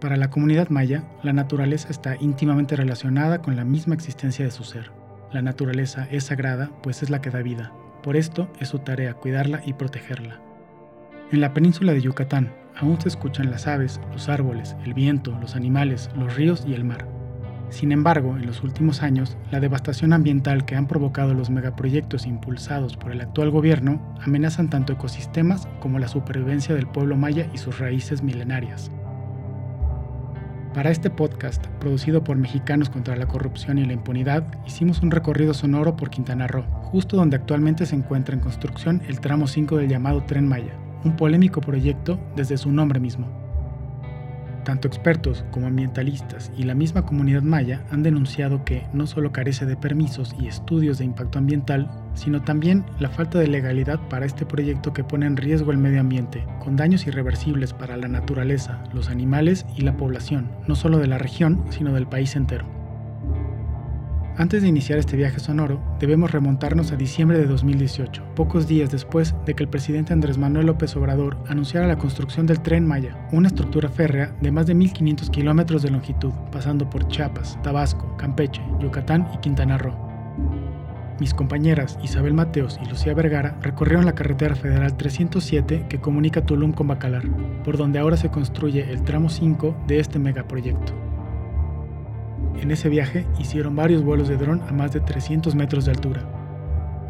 Para 0.00 0.18
la 0.18 0.28
comunidad 0.28 0.68
maya, 0.68 1.04
la 1.22 1.32
naturaleza 1.32 1.88
está 1.88 2.16
íntimamente 2.20 2.76
relacionada 2.76 3.40
con 3.40 3.56
la 3.56 3.64
misma 3.64 3.94
existencia 3.94 4.44
de 4.44 4.50
su 4.50 4.62
ser. 4.62 4.92
La 5.32 5.40
naturaleza 5.40 6.06
es 6.10 6.24
sagrada, 6.24 6.70
pues 6.82 7.02
es 7.02 7.08
la 7.08 7.22
que 7.22 7.30
da 7.30 7.40
vida. 7.40 7.72
Por 8.02 8.14
esto 8.16 8.46
es 8.60 8.68
su 8.68 8.80
tarea 8.80 9.14
cuidarla 9.14 9.62
y 9.64 9.72
protegerla. 9.72 10.38
En 11.32 11.40
la 11.40 11.54
península 11.54 11.94
de 11.94 12.02
Yucatán 12.02 12.52
aún 12.76 13.00
se 13.00 13.08
escuchan 13.08 13.50
las 13.50 13.66
aves, 13.66 13.98
los 14.12 14.28
árboles, 14.28 14.76
el 14.84 14.92
viento, 14.92 15.36
los 15.40 15.56
animales, 15.56 16.10
los 16.14 16.36
ríos 16.36 16.64
y 16.68 16.74
el 16.74 16.84
mar. 16.84 17.08
Sin 17.70 17.90
embargo, 17.90 18.36
en 18.36 18.46
los 18.46 18.62
últimos 18.62 19.02
años, 19.02 19.38
la 19.50 19.60
devastación 19.60 20.12
ambiental 20.12 20.66
que 20.66 20.76
han 20.76 20.86
provocado 20.86 21.32
los 21.32 21.48
megaproyectos 21.48 22.26
impulsados 22.26 22.98
por 22.98 23.12
el 23.12 23.22
actual 23.22 23.50
gobierno 23.50 24.14
amenazan 24.20 24.68
tanto 24.68 24.92
ecosistemas 24.92 25.66
como 25.80 25.98
la 25.98 26.06
supervivencia 26.06 26.74
del 26.74 26.86
pueblo 26.86 27.16
maya 27.16 27.48
y 27.54 27.58
sus 27.58 27.78
raíces 27.78 28.22
milenarias. 28.22 28.92
Para 30.76 30.90
este 30.90 31.08
podcast, 31.08 31.66
producido 31.80 32.22
por 32.22 32.36
Mexicanos 32.36 32.90
contra 32.90 33.16
la 33.16 33.26
Corrupción 33.26 33.78
y 33.78 33.86
la 33.86 33.94
Impunidad, 33.94 34.44
hicimos 34.66 35.00
un 35.00 35.10
recorrido 35.10 35.54
sonoro 35.54 35.96
por 35.96 36.10
Quintana 36.10 36.46
Roo, 36.46 36.64
justo 36.92 37.16
donde 37.16 37.36
actualmente 37.36 37.86
se 37.86 37.96
encuentra 37.96 38.34
en 38.34 38.42
construcción 38.42 39.00
el 39.08 39.18
tramo 39.18 39.46
5 39.46 39.78
del 39.78 39.88
llamado 39.88 40.24
Tren 40.24 40.46
Maya, 40.46 40.74
un 41.02 41.16
polémico 41.16 41.62
proyecto 41.62 42.20
desde 42.36 42.58
su 42.58 42.70
nombre 42.72 43.00
mismo. 43.00 43.45
Tanto 44.66 44.88
expertos 44.88 45.44
como 45.52 45.68
ambientalistas 45.68 46.50
y 46.58 46.64
la 46.64 46.74
misma 46.74 47.06
comunidad 47.06 47.42
maya 47.42 47.84
han 47.92 48.02
denunciado 48.02 48.64
que 48.64 48.84
no 48.92 49.06
solo 49.06 49.30
carece 49.30 49.64
de 49.64 49.76
permisos 49.76 50.34
y 50.40 50.48
estudios 50.48 50.98
de 50.98 51.04
impacto 51.04 51.38
ambiental, 51.38 51.88
sino 52.14 52.42
también 52.42 52.84
la 52.98 53.08
falta 53.08 53.38
de 53.38 53.46
legalidad 53.46 54.00
para 54.08 54.26
este 54.26 54.44
proyecto 54.44 54.92
que 54.92 55.04
pone 55.04 55.26
en 55.26 55.36
riesgo 55.36 55.70
el 55.70 55.78
medio 55.78 56.00
ambiente, 56.00 56.44
con 56.58 56.74
daños 56.74 57.06
irreversibles 57.06 57.74
para 57.74 57.96
la 57.96 58.08
naturaleza, 58.08 58.82
los 58.92 59.08
animales 59.08 59.64
y 59.76 59.82
la 59.82 59.96
población, 59.96 60.50
no 60.66 60.74
solo 60.74 60.98
de 60.98 61.06
la 61.06 61.18
región, 61.18 61.64
sino 61.70 61.92
del 61.92 62.08
país 62.08 62.34
entero. 62.34 62.75
Antes 64.38 64.60
de 64.60 64.68
iniciar 64.68 64.98
este 64.98 65.16
viaje 65.16 65.40
sonoro, 65.40 65.80
debemos 65.98 66.30
remontarnos 66.30 66.92
a 66.92 66.96
diciembre 66.96 67.38
de 67.38 67.46
2018, 67.46 68.22
pocos 68.34 68.68
días 68.68 68.90
después 68.90 69.34
de 69.46 69.54
que 69.54 69.62
el 69.62 69.70
presidente 69.70 70.12
Andrés 70.12 70.36
Manuel 70.36 70.66
López 70.66 70.94
Obrador 70.94 71.38
anunciara 71.48 71.86
la 71.86 71.96
construcción 71.96 72.44
del 72.46 72.60
Tren 72.60 72.86
Maya, 72.86 73.16
una 73.32 73.48
estructura 73.48 73.88
férrea 73.88 74.36
de 74.42 74.52
más 74.52 74.66
de 74.66 74.76
1.500 74.76 75.30
kilómetros 75.30 75.80
de 75.80 75.90
longitud, 75.90 76.32
pasando 76.52 76.90
por 76.90 77.08
Chiapas, 77.08 77.58
Tabasco, 77.62 78.14
Campeche, 78.18 78.60
Yucatán 78.78 79.26
y 79.32 79.38
Quintana 79.38 79.78
Roo. 79.78 79.96
Mis 81.18 81.32
compañeras 81.32 81.98
Isabel 82.02 82.34
Mateos 82.34 82.78
y 82.84 82.90
Lucía 82.90 83.14
Vergara 83.14 83.58
recorrieron 83.62 84.04
la 84.04 84.14
carretera 84.14 84.54
federal 84.54 84.98
307 84.98 85.86
que 85.88 85.98
comunica 85.98 86.44
Tulum 86.44 86.72
con 86.72 86.88
Bacalar, 86.88 87.26
por 87.64 87.78
donde 87.78 87.98
ahora 87.98 88.18
se 88.18 88.28
construye 88.28 88.92
el 88.92 89.02
tramo 89.02 89.30
5 89.30 89.84
de 89.86 89.98
este 89.98 90.18
megaproyecto. 90.18 91.05
En 92.60 92.70
ese 92.70 92.88
viaje 92.88 93.26
hicieron 93.38 93.76
varios 93.76 94.02
vuelos 94.02 94.28
de 94.28 94.36
dron 94.36 94.62
a 94.68 94.72
más 94.72 94.92
de 94.92 95.00
300 95.00 95.54
metros 95.54 95.84
de 95.84 95.92
altura. 95.92 96.22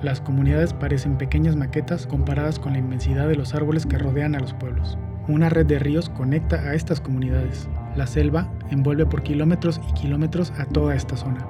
Las 0.02 0.20
comunidades 0.20 0.74
parecen 0.74 1.16
pequeñas 1.16 1.56
maquetas 1.56 2.06
comparadas 2.06 2.58
con 2.58 2.72
la 2.72 2.78
inmensidad 2.78 3.28
de 3.28 3.36
los 3.36 3.54
árboles 3.54 3.86
que 3.86 3.96
rodean 3.96 4.34
a 4.34 4.40
los 4.40 4.52
pueblos. 4.52 4.98
Una 5.28 5.48
red 5.48 5.66
de 5.66 5.78
ríos 5.78 6.10
conecta 6.10 6.56
a 6.56 6.74
estas 6.74 7.00
comunidades. 7.00 7.68
La 7.96 8.06
selva 8.06 8.52
envuelve 8.70 9.06
por 9.06 9.22
kilómetros 9.22 9.80
y 9.88 9.92
kilómetros 9.94 10.52
a 10.58 10.66
toda 10.66 10.94
esta 10.94 11.16
zona. 11.16 11.46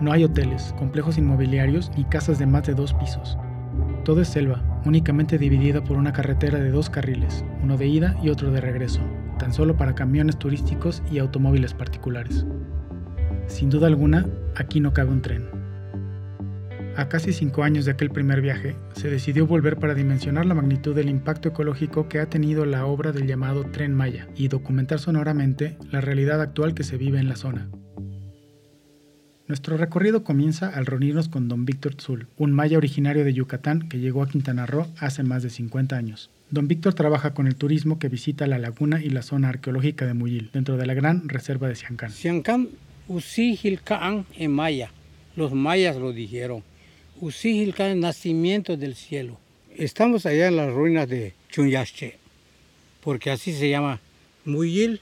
No 0.00 0.12
hay 0.12 0.24
hoteles, 0.24 0.74
complejos 0.78 1.18
inmobiliarios 1.18 1.92
ni 1.96 2.04
casas 2.04 2.38
de 2.38 2.46
más 2.46 2.64
de 2.64 2.74
dos 2.74 2.94
pisos. 2.94 3.38
Todo 4.04 4.20
es 4.20 4.28
selva, 4.28 4.62
únicamente 4.84 5.38
dividida 5.38 5.82
por 5.84 5.96
una 5.96 6.12
carretera 6.12 6.58
de 6.58 6.70
dos 6.70 6.90
carriles, 6.90 7.44
uno 7.62 7.76
de 7.76 7.86
ida 7.86 8.16
y 8.22 8.30
otro 8.30 8.50
de 8.50 8.60
regreso, 8.60 9.00
tan 9.38 9.52
solo 9.52 9.76
para 9.76 9.94
camiones 9.94 10.38
turísticos 10.38 11.02
y 11.10 11.18
automóviles 11.18 11.74
particulares. 11.74 12.44
Sin 13.46 13.70
duda 13.70 13.86
alguna, 13.86 14.26
aquí 14.54 14.80
no 14.80 14.92
cabe 14.92 15.10
un 15.10 15.22
tren. 15.22 15.64
A 16.96 17.08
casi 17.08 17.32
cinco 17.32 17.64
años 17.64 17.84
de 17.84 17.90
aquel 17.90 18.10
primer 18.10 18.40
viaje, 18.40 18.76
se 18.94 19.10
decidió 19.10 19.46
volver 19.46 19.78
para 19.78 19.94
dimensionar 19.94 20.46
la 20.46 20.54
magnitud 20.54 20.94
del 20.94 21.08
impacto 21.08 21.48
ecológico 21.48 22.08
que 22.08 22.20
ha 22.20 22.26
tenido 22.26 22.64
la 22.66 22.86
obra 22.86 23.10
del 23.10 23.26
llamado 23.26 23.64
Tren 23.64 23.94
Maya 23.94 24.28
y 24.36 24.46
documentar 24.46 25.00
sonoramente 25.00 25.76
la 25.90 26.00
realidad 26.00 26.40
actual 26.40 26.72
que 26.74 26.84
se 26.84 26.96
vive 26.96 27.18
en 27.18 27.28
la 27.28 27.36
zona. 27.36 27.68
Nuestro 29.46 29.76
recorrido 29.76 30.24
comienza 30.24 30.68
al 30.68 30.86
reunirnos 30.86 31.28
con 31.28 31.48
don 31.48 31.64
Víctor 31.64 31.96
Tzul, 31.96 32.28
un 32.38 32.52
maya 32.52 32.78
originario 32.78 33.24
de 33.24 33.34
Yucatán 33.34 33.88
que 33.88 33.98
llegó 33.98 34.22
a 34.22 34.28
Quintana 34.28 34.64
Roo 34.64 34.86
hace 34.98 35.22
más 35.22 35.42
de 35.42 35.50
50 35.50 35.96
años. 35.96 36.30
Don 36.50 36.68
Víctor 36.68 36.94
trabaja 36.94 37.34
con 37.34 37.46
el 37.46 37.56
turismo 37.56 37.98
que 37.98 38.08
visita 38.08 38.46
la 38.46 38.58
laguna 38.58 39.02
y 39.02 39.10
la 39.10 39.22
zona 39.22 39.48
arqueológica 39.50 40.06
de 40.06 40.14
Muyil, 40.14 40.50
dentro 40.52 40.76
de 40.76 40.86
la 40.86 40.94
gran 40.94 41.28
reserva 41.28 41.68
de 41.68 41.74
Siancán. 41.74 42.12
Usijilcán 43.08 44.26
en 44.36 44.52
maya. 44.52 44.90
Los 45.36 45.52
mayas 45.52 45.96
lo 45.96 46.12
dijeron. 46.12 46.62
Usijilcán, 47.20 48.00
nacimiento 48.00 48.76
del 48.76 48.94
cielo. 48.94 49.38
Estamos 49.76 50.26
allá 50.26 50.48
en 50.48 50.56
las 50.56 50.72
ruinas 50.72 51.08
de 51.08 51.34
Chunyache, 51.50 52.18
porque 53.02 53.30
así 53.30 53.52
se 53.52 53.68
llama. 53.68 54.00
Muyil 54.44 55.00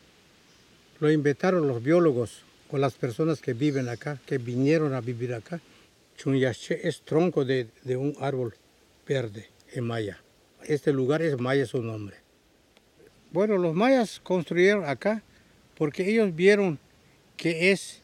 lo 1.01 1.11
inventaron 1.11 1.69
los 1.69 1.83
biólogos 1.83 2.43
o 2.71 2.79
las 2.79 2.95
personas 2.95 3.41
que 3.41 3.53
viven 3.53 3.89
acá, 3.89 4.21
que 4.27 4.39
vinieron 4.39 4.95
a 4.95 5.01
vivir 5.01 5.35
acá. 5.35 5.61
Chunyache 6.17 6.87
es 6.87 7.03
tronco 7.03 7.45
de 7.45 7.69
un 7.97 8.17
árbol 8.21 8.55
verde 9.07 9.49
en 9.73 9.85
maya. 9.85 10.21
Este 10.65 10.93
lugar 10.93 11.23
es 11.23 11.39
maya 11.39 11.67
su 11.67 11.83
nombre. 11.83 12.17
Bueno, 13.33 13.57
los 13.59 13.75
mayas 13.75 14.21
construyeron 14.23 14.85
acá 14.85 15.23
porque 15.77 16.09
ellos 16.09 16.35
vieron 16.35 16.79
que 17.43 17.73
es 17.73 17.99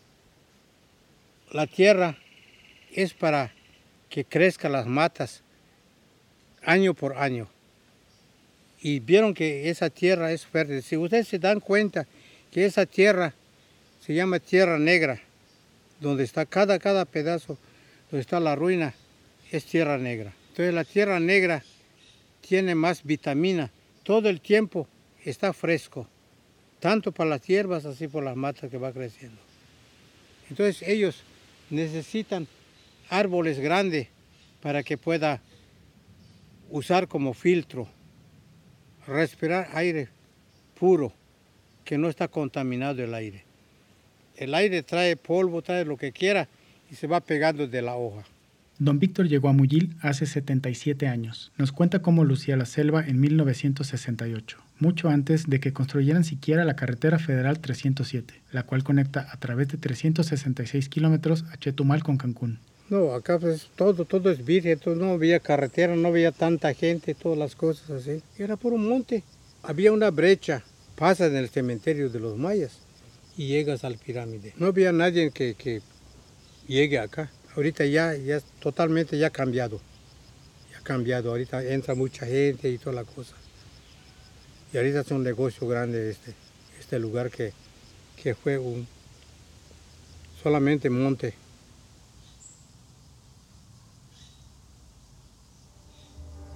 la 1.53 1.69
tierra 1.69 2.19
es 2.93 3.15
para 3.15 3.55
que 4.11 4.25
crezcan 4.25 4.73
las 4.73 4.89
matas 4.89 5.45
año 6.65 6.93
por 6.93 7.17
año. 7.17 7.47
Y 8.83 8.99
vieron 8.99 9.35
que 9.35 9.71
esa 9.71 9.91
tierra 9.91 10.33
es 10.33 10.45
fértil. 10.45 10.83
Si 10.83 10.97
ustedes 10.97 11.29
se 11.29 11.39
dan 11.39 11.61
cuenta 11.61 12.05
que 12.51 12.65
esa 12.65 12.85
tierra 12.85 13.33
se 14.05 14.13
llama 14.13 14.41
tierra 14.41 14.77
negra, 14.77 15.21
donde 16.01 16.25
está 16.25 16.45
cada, 16.45 16.81
cada 16.81 17.05
pedazo, 17.05 17.57
donde 18.11 18.23
está 18.23 18.41
la 18.41 18.57
ruina, 18.57 18.93
es 19.53 19.65
tierra 19.67 19.99
negra. 19.99 20.33
Entonces 20.49 20.75
la 20.75 20.83
tierra 20.83 21.21
negra 21.21 21.63
tiene 22.41 22.75
más 22.75 23.05
vitamina. 23.05 23.71
Todo 24.03 24.31
el 24.31 24.41
tiempo 24.41 24.89
está 25.25 25.53
fresco 25.53 26.09
tanto 26.81 27.13
para 27.13 27.31
las 27.31 27.43
hierbas 27.43 27.85
así 27.85 28.09
por 28.09 28.23
las 28.23 28.37
matas 28.37 28.71
que 28.71 28.79
va 28.79 28.93
creciendo. 28.93 29.41
Entonces 30.51 30.87
ellos 30.87 31.23
necesitan 31.71 32.47
árboles 33.11 33.59
grandes 33.59 34.09
para 34.63 34.83
que 34.83 34.97
pueda 34.97 35.41
usar 36.71 37.09
como 37.09 37.35
filtro, 37.35 37.89
respirar 39.07 39.69
aire 39.75 40.09
puro, 40.79 41.13
que 41.85 41.99
no 41.99 42.09
está 42.09 42.29
contaminado 42.29 43.03
el 43.03 43.15
aire. 43.15 43.45
El 44.37 44.55
aire 44.55 44.83
trae 44.83 45.17
polvo, 45.17 45.63
trae 45.63 45.85
lo 45.85 45.97
que 45.97 46.13
quiera 46.13 46.49
y 46.91 46.95
se 46.95 47.07
va 47.07 47.21
pegando 47.21 47.67
de 47.67 47.83
la 47.83 47.97
hoja. 47.97 48.25
Don 48.79 49.01
Víctor 49.01 49.27
llegó 49.29 49.49
a 49.49 49.53
Muyil 49.53 49.97
hace 50.01 50.25
77 50.27 51.09
años. 51.09 51.51
Nos 51.57 51.73
cuenta 51.73 52.01
cómo 52.01 52.25
lucía 52.25 52.57
la 52.57 52.67
selva 52.67 53.05
en 53.05 53.19
1968 53.19 54.68
mucho 54.81 55.09
antes 55.09 55.49
de 55.49 55.61
que 55.61 55.73
construyeran 55.73 56.25
siquiera 56.25 56.65
la 56.65 56.77
carretera 56.77 57.19
federal 57.19 57.61
307, 57.61 58.35
la 58.53 58.63
cual 58.65 58.85
conecta 58.85 59.29
a 59.31 59.37
través 59.39 59.69
de 59.69 59.79
366 59.79 60.89
kilómetros 60.89 61.45
a 61.53 61.57
Chetumal 61.57 62.03
con 62.03 62.17
Cancún. 62.17 62.59
No, 62.91 63.13
acá 63.13 63.39
pues 63.39 63.69
todo, 63.77 64.07
todo 64.07 64.31
es 64.31 64.45
virgen, 64.45 64.81
no 64.97 65.13
había 65.13 65.41
carretera, 65.41 65.95
no 65.95 66.09
había 66.09 66.33
tanta 66.33 66.73
gente, 66.73 67.15
todas 67.15 67.39
las 67.39 67.55
cosas 67.55 67.91
así. 67.91 68.23
Era 68.39 68.57
por 68.57 68.73
un 68.73 68.89
monte. 68.89 69.23
Había 69.63 69.93
una 69.93 70.11
brecha, 70.11 70.63
pasas 70.97 71.31
en 71.31 71.37
el 71.37 71.51
cementerio 71.51 72.09
de 72.09 72.21
los 72.21 72.39
mayas 72.39 72.79
y 73.37 73.49
llegas 73.49 73.85
al 73.85 73.99
pirámide. 73.99 74.55
No 74.57 74.69
había 74.69 74.91
nadie 74.93 75.31
que, 75.31 75.83
llegue 76.67 76.99
acá. 76.99 77.31
Ahorita 77.55 77.85
ya, 77.85 78.15
ya 78.17 78.41
totalmente 78.61 79.19
ya 79.19 79.29
cambiado. 79.29 79.81
Ya 80.73 80.81
cambiado, 80.83 81.31
ahorita 81.31 81.63
entra 81.65 81.95
mucha 81.95 82.25
gente 82.25 82.71
y 82.71 82.79
toda 82.79 82.97
la 82.97 83.05
cosa. 83.05 83.35
Y 84.73 84.77
ahorita 84.77 85.01
es 85.01 85.11
un 85.11 85.23
negocio 85.23 85.67
grande 85.67 86.11
este, 86.11 86.35
este 86.79 86.99
lugar 86.99 87.31
que, 87.31 87.53
que 88.23 88.35
fue 88.35 88.59
un 88.59 88.87
solamente 90.43 90.91
monte. 90.91 91.35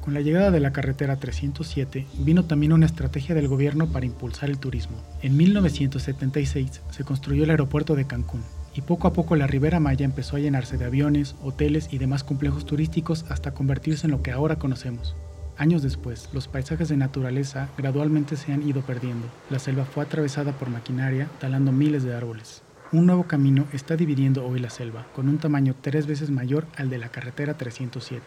Con 0.02 0.14
la 0.14 0.20
llegada 0.20 0.50
de 0.50 0.58
la 0.58 0.72
carretera 0.72 1.16
307 1.16 2.06
vino 2.18 2.44
también 2.44 2.72
una 2.72 2.86
estrategia 2.86 3.36
del 3.36 3.46
gobierno 3.46 3.86
para 3.92 4.04
impulsar 4.04 4.50
el 4.50 4.58
turismo. 4.58 4.96
En 5.22 5.36
1976 5.36 6.80
se 6.90 7.04
construyó 7.04 7.44
el 7.44 7.50
aeropuerto 7.50 7.94
de 7.94 8.06
Cancún 8.06 8.42
y 8.74 8.80
poco 8.80 9.06
a 9.06 9.12
poco 9.12 9.36
la 9.36 9.46
Ribera 9.46 9.78
Maya 9.78 10.04
empezó 10.04 10.36
a 10.36 10.40
llenarse 10.40 10.76
de 10.76 10.86
aviones, 10.86 11.36
hoteles 11.42 11.88
y 11.92 11.98
demás 11.98 12.24
complejos 12.24 12.66
turísticos 12.66 13.24
hasta 13.28 13.54
convertirse 13.54 14.08
en 14.08 14.10
lo 14.10 14.22
que 14.22 14.32
ahora 14.32 14.56
conocemos. 14.56 15.14
Años 15.58 15.82
después, 15.82 16.28
los 16.32 16.48
paisajes 16.48 16.88
de 16.88 16.96
naturaleza 16.96 17.68
gradualmente 17.76 18.36
se 18.36 18.52
han 18.52 18.66
ido 18.66 18.80
perdiendo. 18.80 19.26
La 19.50 19.58
selva 19.58 19.84
fue 19.84 20.02
atravesada 20.02 20.52
por 20.52 20.70
maquinaria, 20.70 21.28
talando 21.40 21.72
miles 21.72 22.02
de 22.04 22.14
árboles. 22.14 22.62
Un 22.90 23.06
nuevo 23.06 23.24
camino 23.24 23.66
está 23.72 23.96
dividiendo 23.96 24.44
hoy 24.44 24.60
la 24.60 24.70
selva, 24.70 25.06
con 25.14 25.28
un 25.28 25.38
tamaño 25.38 25.74
tres 25.80 26.06
veces 26.06 26.30
mayor 26.30 26.66
al 26.76 26.90
de 26.90 26.98
la 26.98 27.10
carretera 27.10 27.56
307. 27.56 28.22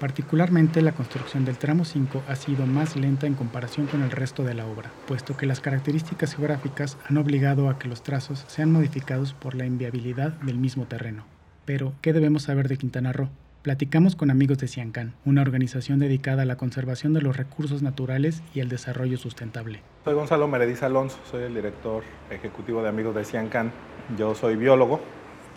Particularmente 0.00 0.82
la 0.82 0.92
construcción 0.92 1.44
del 1.44 1.58
tramo 1.58 1.84
5 1.84 2.24
ha 2.26 2.34
sido 2.34 2.66
más 2.66 2.96
lenta 2.96 3.26
en 3.26 3.34
comparación 3.34 3.86
con 3.86 4.02
el 4.02 4.10
resto 4.10 4.42
de 4.42 4.54
la 4.54 4.66
obra, 4.66 4.90
puesto 5.06 5.36
que 5.36 5.46
las 5.46 5.60
características 5.60 6.34
geográficas 6.34 6.98
han 7.08 7.18
obligado 7.18 7.68
a 7.68 7.78
que 7.78 7.88
los 7.88 8.02
trazos 8.02 8.44
sean 8.48 8.72
modificados 8.72 9.32
por 9.32 9.54
la 9.54 9.64
inviabilidad 9.64 10.32
del 10.40 10.58
mismo 10.58 10.86
terreno. 10.86 11.24
Pero, 11.64 11.94
¿qué 12.02 12.12
debemos 12.12 12.42
saber 12.42 12.68
de 12.68 12.78
Quintana 12.78 13.12
Roo? 13.12 13.28
Platicamos 13.62 14.16
con 14.16 14.32
amigos 14.32 14.58
de 14.58 14.66
Ciancán, 14.66 15.14
una 15.24 15.40
organización 15.40 16.00
dedicada 16.00 16.42
a 16.42 16.44
la 16.44 16.56
conservación 16.56 17.14
de 17.14 17.22
los 17.22 17.36
recursos 17.36 17.80
naturales 17.80 18.42
y 18.52 18.58
el 18.58 18.68
desarrollo 18.68 19.16
sustentable. 19.18 19.82
Soy 20.04 20.14
Gonzalo 20.14 20.48
Merediz 20.48 20.82
Alonso, 20.82 21.16
soy 21.30 21.44
el 21.44 21.54
director 21.54 22.02
ejecutivo 22.28 22.82
de 22.82 22.88
Amigos 22.88 23.14
de 23.14 23.24
Ciancán. 23.24 23.70
Yo 24.18 24.34
soy 24.34 24.56
biólogo. 24.56 24.98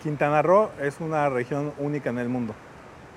Quintana 0.04 0.40
Roo 0.40 0.70
es 0.80 1.00
una 1.00 1.28
región 1.30 1.72
única 1.78 2.10
en 2.10 2.18
el 2.18 2.28
mundo 2.28 2.54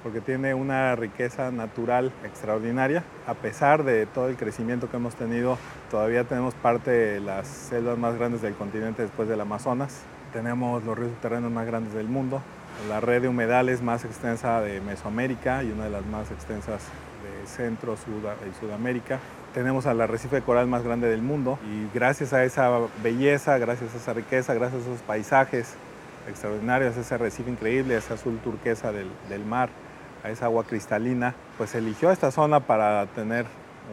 porque 0.01 0.21
tiene 0.21 0.55
una 0.55 0.95
riqueza 0.95 1.51
natural 1.51 2.11
extraordinaria. 2.23 3.03
A 3.27 3.35
pesar 3.35 3.83
de 3.83 4.07
todo 4.07 4.27
el 4.27 4.37
crecimiento 4.37 4.89
que 4.89 4.97
hemos 4.97 5.13
tenido, 5.13 5.59
todavía 5.91 6.23
tenemos 6.23 6.55
parte 6.55 6.89
de 6.89 7.19
las 7.19 7.47
selvas 7.47 7.95
más 7.99 8.15
grandes 8.17 8.41
del 8.41 8.55
continente 8.55 9.03
después 9.03 9.29
del 9.29 9.39
Amazonas. 9.39 10.01
Tenemos 10.33 10.83
los 10.83 10.97
ríos 10.97 11.11
subterráneos 11.11 11.51
más 11.51 11.67
grandes 11.67 11.93
del 11.93 12.07
mundo, 12.07 12.41
la 12.87 12.99
red 12.99 13.21
de 13.21 13.27
humedales 13.27 13.81
más 13.81 14.05
extensa 14.05 14.61
de 14.61 14.79
Mesoamérica 14.81 15.63
y 15.63 15.71
una 15.71 15.85
de 15.85 15.89
las 15.89 16.05
más 16.05 16.31
extensas 16.31 16.83
de 17.23 17.47
Centro 17.47 17.95
y 17.95 18.59
Sudamérica. 18.59 19.19
Tenemos 19.53 19.85
al 19.85 19.99
arrecife 19.99 20.41
coral 20.41 20.67
más 20.67 20.83
grande 20.83 21.09
del 21.09 21.21
mundo 21.21 21.59
y 21.65 21.93
gracias 21.93 22.33
a 22.33 22.43
esa 22.43 22.69
belleza, 23.03 23.57
gracias 23.57 23.93
a 23.93 23.97
esa 23.97 24.13
riqueza, 24.13 24.53
gracias 24.53 24.81
a 24.81 24.85
esos 24.85 25.01
paisajes 25.01 25.73
extraordinarios, 26.29 26.95
ese 26.95 27.15
arrecife 27.15 27.49
increíble, 27.49 27.95
a 27.95 27.97
ese 27.97 28.13
azul 28.13 28.39
turquesa 28.43 28.91
del, 28.91 29.09
del 29.27 29.43
mar, 29.43 29.69
a 30.23 30.29
esa 30.29 30.45
agua 30.45 30.63
cristalina, 30.63 31.33
pues 31.57 31.73
eligió 31.75 32.11
esta 32.11 32.31
zona 32.31 32.59
para 32.59 33.05
tener 33.07 33.45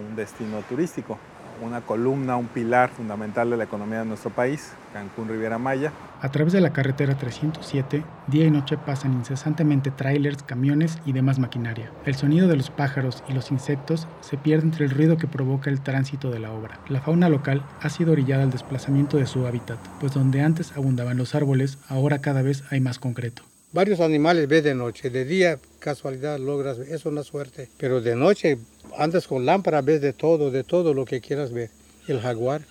un 0.09 0.15
destino 0.15 0.61
turístico 0.69 1.19
una 1.63 1.81
columna, 1.81 2.37
un 2.37 2.47
pilar 2.47 2.91
fundamental 2.91 3.51
de 3.51 3.57
la 3.57 3.65
economía 3.65 4.01
de 4.01 4.07
nuestro 4.07 4.31
país, 4.31 4.73
Cancún 4.93 5.29
Riviera 5.29 5.59
Maya. 5.59 5.93
A 6.21 6.31
través 6.31 6.53
de 6.53 6.61
la 6.61 6.73
carretera 6.73 7.17
307, 7.17 8.03
día 8.27 8.47
y 8.47 8.51
noche 8.51 8.79
pasan 8.79 9.13
incesantemente 9.13 9.91
trailers, 9.91 10.43
camiones 10.43 10.99
y 11.05 11.13
demás 11.13 11.39
maquinaria. 11.39 11.91
El 12.05 12.15
sonido 12.15 12.49
de 12.49 12.57
los 12.57 12.71
pájaros 12.71 13.23
y 13.29 13.33
los 13.33 13.51
insectos 13.51 14.09
se 14.21 14.37
pierde 14.37 14.65
entre 14.65 14.85
el 14.87 14.91
ruido 14.91 15.17
que 15.17 15.27
provoca 15.27 15.71
el 15.71 15.81
tránsito 15.81 16.31
de 16.31 16.41
la 16.41 16.53
obra. 16.53 16.79
La 16.89 17.01
fauna 17.01 17.29
local 17.29 17.63
ha 17.81 17.89
sido 17.91 18.13
orillada 18.13 18.43
al 18.43 18.51
desplazamiento 18.51 19.17
de 19.17 19.27
su 19.27 19.47
hábitat, 19.47 19.79
pues 20.01 20.15
donde 20.15 20.41
antes 20.41 20.77
abundaban 20.77 21.19
los 21.19 21.35
árboles, 21.35 21.79
ahora 21.89 22.21
cada 22.21 22.43
vez 22.43 22.65
hay 22.71 22.81
más 22.81 22.99
concreto. 22.99 23.43
Varios 23.77 24.01
animales 24.01 24.49
ves 24.49 24.65
de 24.65 24.75
noche, 24.75 25.11
de 25.11 25.27
día 25.27 25.61
casualidad 25.81 26.39
logras 26.39 26.79
ver, 26.79 26.87
eso 26.87 26.97
es 26.97 27.05
una 27.05 27.23
suerte, 27.23 27.69
pero 27.77 28.01
de 28.01 28.17
noche 28.17 28.57
andas 28.97 29.27
con 29.27 29.45
lámpara, 29.45 29.83
ves 29.83 30.01
de 30.01 30.15
todo, 30.15 30.51
de 30.51 30.65
todo 30.65 30.95
lo 30.95 31.05
que 31.05 31.21
quieras 31.21 31.53
ver. 31.53 31.69
El 32.09 32.19
jaguar, 32.23 32.63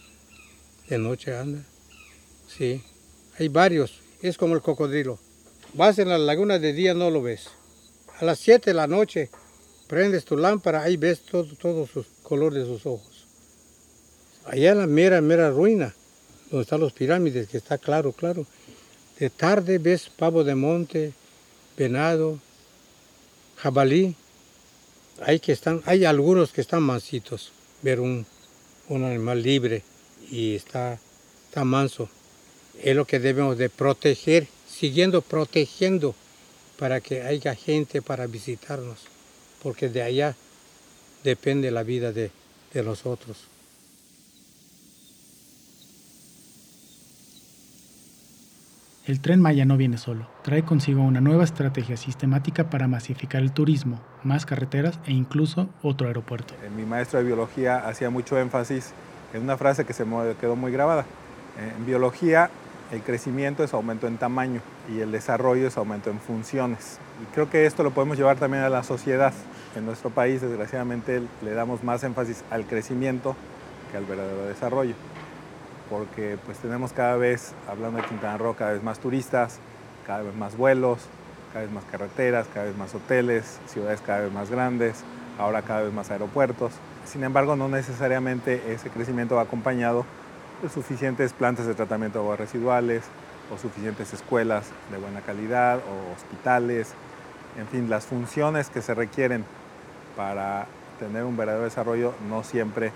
de 0.89 0.97
noche 0.97 1.37
anda. 1.37 1.61
Sí, 2.47 2.81
hay 3.37 3.49
varios. 3.49 4.01
Es 4.23 4.35
como 4.35 4.55
el 4.55 4.63
cocodrilo. 4.63 5.19
Vas 5.75 5.99
en 5.99 6.09
la 6.09 6.17
laguna 6.17 6.57
de 6.57 6.73
día, 6.73 6.95
no 6.95 7.11
lo 7.11 7.21
ves. 7.21 7.49
A 8.19 8.25
las 8.25 8.39
7 8.39 8.71
de 8.71 8.73
la 8.73 8.87
noche, 8.87 9.29
prendes 9.85 10.25
tu 10.25 10.35
lámpara, 10.35 10.81
ahí 10.81 10.97
ves 10.97 11.21
todo, 11.21 11.53
todo 11.55 11.85
su 11.85 12.03
color 12.23 12.51
de 12.51 12.65
sus 12.65 12.83
ojos. 12.87 13.27
Allá 14.45 14.71
en 14.71 14.79
la 14.79 14.87
mera, 14.87 15.21
mera 15.21 15.51
ruina, 15.51 15.93
donde 16.49 16.63
están 16.63 16.79
los 16.79 16.93
pirámides, 16.93 17.47
que 17.47 17.57
está 17.57 17.77
claro, 17.77 18.11
claro. 18.11 18.47
De 19.19 19.29
tarde 19.29 19.77
ves 19.77 20.09
pavo 20.09 20.43
de 20.43 20.55
monte, 20.55 21.13
venado, 21.77 22.39
jabalí, 23.55 24.15
hay, 25.21 25.39
que 25.39 25.53
están, 25.53 25.81
hay 25.85 26.03
algunos 26.03 26.51
que 26.51 26.59
están 26.59 26.83
mansitos, 26.83 27.51
ver 27.81 28.01
un, 28.01 28.25
animal 28.89 29.41
libre 29.41 29.83
y 30.29 30.55
está, 30.55 30.99
está 31.47 31.63
manso. 31.63 32.09
Es 32.83 32.95
lo 32.95 33.05
que 33.05 33.19
debemos 33.19 33.57
de 33.57 33.69
proteger, 33.69 34.47
siguiendo 34.69 35.21
protegiendo 35.21 36.13
para 36.77 36.99
que 36.99 37.21
haya 37.21 37.55
gente 37.55 38.01
para 38.01 38.27
visitarnos, 38.27 38.99
porque 39.63 39.87
de 39.87 40.01
allá 40.01 40.35
depende 41.23 41.71
la 41.71 41.83
vida 41.83 42.11
de, 42.11 42.31
de 42.73 42.83
nosotros. 42.83 43.54
El 49.07 49.21
tren 49.21 49.39
Maya 49.39 49.65
no 49.65 49.77
viene 49.77 49.99
solo, 49.99 50.27
trae 50.41 50.63
consigo 50.63 51.03
una 51.03 51.21
nueva 51.21 51.43
estrategia 51.43 51.95
sistemática 51.95 52.71
para 52.71 52.87
masificar 52.87 53.43
el 53.43 53.51
turismo, 53.51 53.99
más 54.23 54.47
carreteras 54.47 54.99
e 55.05 55.11
incluso 55.11 55.69
otro 55.83 56.07
aeropuerto. 56.07 56.55
Eh, 56.63 56.71
mi 56.75 56.85
maestro 56.85 57.19
de 57.19 57.25
biología 57.25 57.87
hacía 57.87 58.09
mucho 58.09 58.39
énfasis 58.39 58.93
en 59.35 59.43
una 59.43 59.57
frase 59.57 59.85
que 59.85 59.93
se 59.93 60.05
quedó 60.41 60.55
muy 60.55 60.71
grabada. 60.71 61.03
Eh, 61.59 61.71
en 61.77 61.85
biología 61.85 62.49
el 62.91 63.01
crecimiento 63.01 63.63
es 63.63 63.75
aumento 63.75 64.07
en 64.07 64.17
tamaño 64.17 64.61
y 64.91 65.01
el 65.01 65.11
desarrollo 65.11 65.67
es 65.67 65.77
aumento 65.77 66.09
en 66.09 66.19
funciones. 66.19 66.97
Y 67.21 67.31
creo 67.35 67.47
que 67.47 67.67
esto 67.67 67.83
lo 67.83 67.91
podemos 67.91 68.17
llevar 68.17 68.37
también 68.37 68.63
a 68.63 68.69
la 68.69 68.81
sociedad. 68.81 69.33
En 69.75 69.85
nuestro 69.85 70.09
país, 70.09 70.41
desgraciadamente, 70.41 71.21
le 71.43 71.51
damos 71.51 71.83
más 71.83 72.03
énfasis 72.03 72.43
al 72.49 72.65
crecimiento 72.65 73.35
que 73.91 73.97
al 73.97 74.05
verdadero 74.05 74.45
desarrollo 74.45 74.95
porque 75.89 76.37
pues 76.45 76.57
tenemos 76.59 76.93
cada 76.93 77.15
vez, 77.15 77.53
hablando 77.69 78.01
de 78.01 78.07
Quintana 78.07 78.37
Roo, 78.37 78.55
cada 78.55 78.73
vez 78.73 78.83
más 78.83 78.99
turistas, 78.99 79.59
cada 80.05 80.21
vez 80.21 80.35
más 80.35 80.57
vuelos, 80.57 80.99
cada 81.53 81.65
vez 81.65 81.73
más 81.73 81.85
carreteras, 81.85 82.47
cada 82.53 82.65
vez 82.65 82.77
más 82.77 82.93
hoteles, 82.95 83.59
ciudades 83.67 84.01
cada 84.01 84.21
vez 84.21 84.31
más 84.31 84.49
grandes, 84.49 85.03
ahora 85.39 85.61
cada 85.61 85.81
vez 85.81 85.93
más 85.93 86.11
aeropuertos. 86.11 86.73
Sin 87.05 87.23
embargo, 87.23 87.55
no 87.55 87.67
necesariamente 87.67 88.73
ese 88.73 88.89
crecimiento 88.89 89.35
va 89.35 89.43
acompañado 89.43 90.05
de 90.61 90.69
suficientes 90.69 91.33
plantas 91.33 91.65
de 91.67 91.75
tratamiento 91.75 92.19
de 92.19 92.25
aguas 92.25 92.39
residuales 92.39 93.03
o 93.53 93.57
suficientes 93.57 94.13
escuelas 94.13 94.65
de 94.91 94.97
buena 94.97 95.21
calidad 95.21 95.77
o 95.77 96.13
hospitales, 96.13 96.93
en 97.57 97.67
fin, 97.67 97.89
las 97.89 98.05
funciones 98.05 98.69
que 98.69 98.81
se 98.81 98.93
requieren 98.93 99.45
para 100.17 100.67
tener 100.99 101.23
un 101.23 101.37
verdadero 101.37 101.63
desarrollo 101.63 102.13
no 102.29 102.43
siempre 102.43 102.91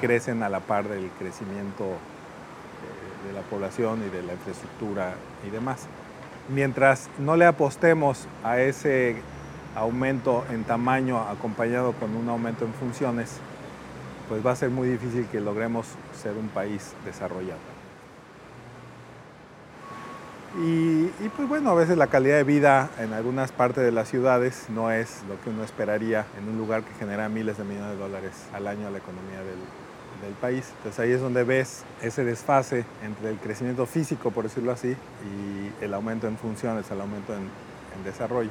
crecen 0.00 0.42
a 0.42 0.48
la 0.48 0.60
par 0.60 0.88
del 0.88 1.10
crecimiento 1.18 1.84
de 3.26 3.32
la 3.32 3.42
población 3.42 4.02
y 4.06 4.10
de 4.10 4.22
la 4.22 4.32
infraestructura 4.32 5.14
y 5.46 5.50
demás. 5.50 5.86
Mientras 6.48 7.08
no 7.18 7.36
le 7.36 7.46
apostemos 7.46 8.26
a 8.42 8.60
ese 8.60 9.16
aumento 9.74 10.44
en 10.50 10.64
tamaño 10.64 11.18
acompañado 11.18 11.92
con 11.92 12.16
un 12.16 12.28
aumento 12.28 12.64
en 12.64 12.72
funciones, 12.74 13.38
pues 14.28 14.44
va 14.44 14.52
a 14.52 14.56
ser 14.56 14.70
muy 14.70 14.88
difícil 14.88 15.26
que 15.26 15.40
logremos 15.40 15.86
ser 16.20 16.36
un 16.36 16.48
país 16.48 16.94
desarrollado. 17.04 17.58
Y, 20.58 21.04
y, 21.20 21.30
pues 21.36 21.48
bueno, 21.48 21.70
a 21.70 21.74
veces 21.74 21.96
la 21.96 22.08
calidad 22.08 22.36
de 22.36 22.42
vida 22.42 22.90
en 22.98 23.12
algunas 23.12 23.52
partes 23.52 23.84
de 23.84 23.92
las 23.92 24.08
ciudades 24.08 24.66
no 24.68 24.90
es 24.90 25.22
lo 25.28 25.40
que 25.40 25.50
uno 25.50 25.62
esperaría 25.62 26.26
en 26.36 26.48
un 26.48 26.58
lugar 26.58 26.82
que 26.82 26.92
genera 26.94 27.28
miles 27.28 27.56
de 27.56 27.62
millones 27.62 27.90
de 27.90 27.96
dólares 27.96 28.32
al 28.52 28.66
año 28.66 28.88
a 28.88 28.90
la 28.90 28.98
economía 28.98 29.38
del, 29.38 29.58
del 30.20 30.34
país. 30.34 30.72
Entonces 30.78 31.00
ahí 31.00 31.12
es 31.12 31.20
donde 31.20 31.44
ves 31.44 31.84
ese 32.02 32.24
desfase 32.24 32.84
entre 33.04 33.30
el 33.30 33.36
crecimiento 33.36 33.86
físico, 33.86 34.30
por 34.30 34.44
decirlo 34.44 34.72
así, 34.72 34.96
y 35.24 35.84
el 35.84 35.94
aumento 35.94 36.26
en 36.26 36.36
funciones, 36.36 36.90
el 36.90 37.00
aumento 37.00 37.34
en, 37.34 37.48
desarrollo. 38.04 38.48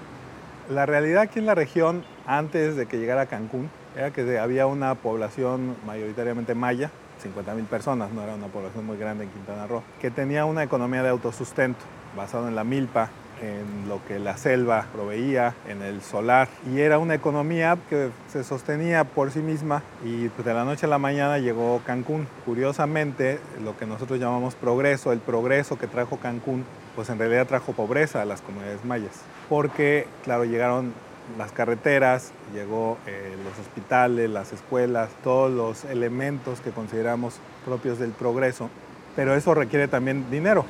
La 0.69 0.85
realidad 0.85 1.23
aquí 1.23 1.39
en 1.39 1.47
la 1.47 1.55
región, 1.55 2.03
antes 2.27 2.75
de 2.75 2.85
que 2.85 2.99
llegara 2.99 3.25
Cancún, 3.25 3.71
era 3.95 4.11
que 4.11 4.37
había 4.37 4.67
una 4.67 4.93
población 4.93 5.75
mayoritariamente 5.87 6.53
maya, 6.53 6.91
50 7.23 7.55
mil 7.55 7.65
personas, 7.65 8.11
no 8.11 8.21
era 8.21 8.35
una 8.35 8.45
población 8.45 8.85
muy 8.85 8.95
grande 8.97 9.23
en 9.23 9.31
Quintana 9.31 9.65
Roo, 9.65 9.81
que 9.99 10.11
tenía 10.11 10.45
una 10.45 10.61
economía 10.61 11.01
de 11.01 11.09
autosustento 11.09 11.79
basada 12.15 12.47
en 12.47 12.55
la 12.55 12.63
milpa, 12.63 13.09
en 13.41 13.87
lo 13.87 14.03
que 14.05 14.19
la 14.19 14.37
selva 14.37 14.85
proveía, 14.93 15.53
en 15.67 15.81
el 15.81 16.01
solar. 16.01 16.47
Y 16.71 16.79
era 16.79 16.99
una 16.99 17.15
economía 17.15 17.77
que 17.89 18.09
se 18.31 18.43
sostenía 18.43 19.03
por 19.03 19.31
sí 19.31 19.39
misma 19.39 19.83
y 20.03 20.29
pues, 20.29 20.45
de 20.45 20.53
la 20.53 20.65
noche 20.65 20.85
a 20.85 20.89
la 20.89 20.97
mañana 20.97 21.39
llegó 21.39 21.81
Cancún. 21.85 22.27
Curiosamente, 22.45 23.39
lo 23.63 23.77
que 23.77 23.85
nosotros 23.85 24.19
llamamos 24.19 24.55
progreso, 24.55 25.11
el 25.11 25.19
progreso 25.19 25.77
que 25.77 25.87
trajo 25.87 26.17
Cancún, 26.17 26.65
pues 26.95 27.09
en 27.09 27.19
realidad 27.19 27.47
trajo 27.47 27.73
pobreza 27.73 28.21
a 28.21 28.25
las 28.25 28.41
comunidades 28.41 28.83
mayas. 28.85 29.21
Porque, 29.47 30.07
claro, 30.23 30.45
llegaron 30.45 30.93
las 31.37 31.51
carreteras, 31.51 32.31
llegó 32.53 32.97
eh, 33.05 33.35
los 33.43 33.57
hospitales, 33.59 34.29
las 34.29 34.51
escuelas, 34.51 35.09
todos 35.23 35.51
los 35.51 35.85
elementos 35.85 36.59
que 36.59 36.71
consideramos 36.71 37.35
propios 37.65 37.99
del 37.99 38.11
progreso, 38.11 38.69
pero 39.15 39.35
eso 39.35 39.53
requiere 39.53 39.87
también 39.87 40.29
dinero 40.31 40.65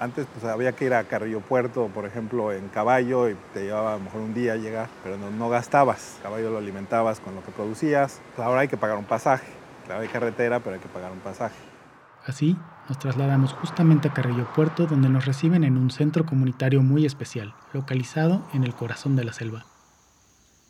Antes 0.00 0.26
pues, 0.32 0.44
había 0.44 0.72
que 0.72 0.84
ir 0.84 0.94
a 0.94 1.02
Carrillo 1.04 1.40
Puerto, 1.40 1.90
por 1.92 2.06
ejemplo, 2.06 2.52
en 2.52 2.68
caballo 2.68 3.28
y 3.28 3.36
te 3.52 3.64
llevaba 3.64 3.94
a 3.94 3.98
lo 3.98 4.04
mejor 4.04 4.20
un 4.20 4.32
día 4.32 4.54
llegar, 4.54 4.88
pero 5.02 5.18
no, 5.18 5.30
no 5.30 5.48
gastabas. 5.48 6.16
El 6.18 6.22
caballo 6.22 6.50
lo 6.50 6.58
alimentabas 6.58 7.18
con 7.18 7.34
lo 7.34 7.44
que 7.44 7.50
producías. 7.50 8.20
Pues, 8.36 8.46
ahora 8.46 8.60
hay 8.60 8.68
que 8.68 8.76
pagar 8.76 8.96
un 8.96 9.06
pasaje. 9.06 9.46
Claro, 9.86 10.02
hay 10.02 10.08
carretera, 10.08 10.60
pero 10.60 10.74
hay 10.74 10.80
que 10.80 10.88
pagar 10.88 11.10
un 11.10 11.18
pasaje. 11.18 11.56
Así, 12.24 12.56
nos 12.88 12.98
trasladamos 12.98 13.52
justamente 13.54 14.08
a 14.08 14.12
Carrillo 14.12 14.46
Puerto, 14.54 14.86
donde 14.86 15.08
nos 15.08 15.24
reciben 15.24 15.64
en 15.64 15.76
un 15.76 15.90
centro 15.90 16.24
comunitario 16.24 16.82
muy 16.82 17.04
especial, 17.04 17.54
localizado 17.72 18.46
en 18.52 18.64
el 18.64 18.74
corazón 18.74 19.16
de 19.16 19.24
la 19.24 19.32
selva. 19.32 19.66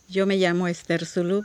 Yo 0.09 0.25
me 0.25 0.37
llamo 0.37 0.69
Esther 0.69 1.05
Zulu, 1.05 1.45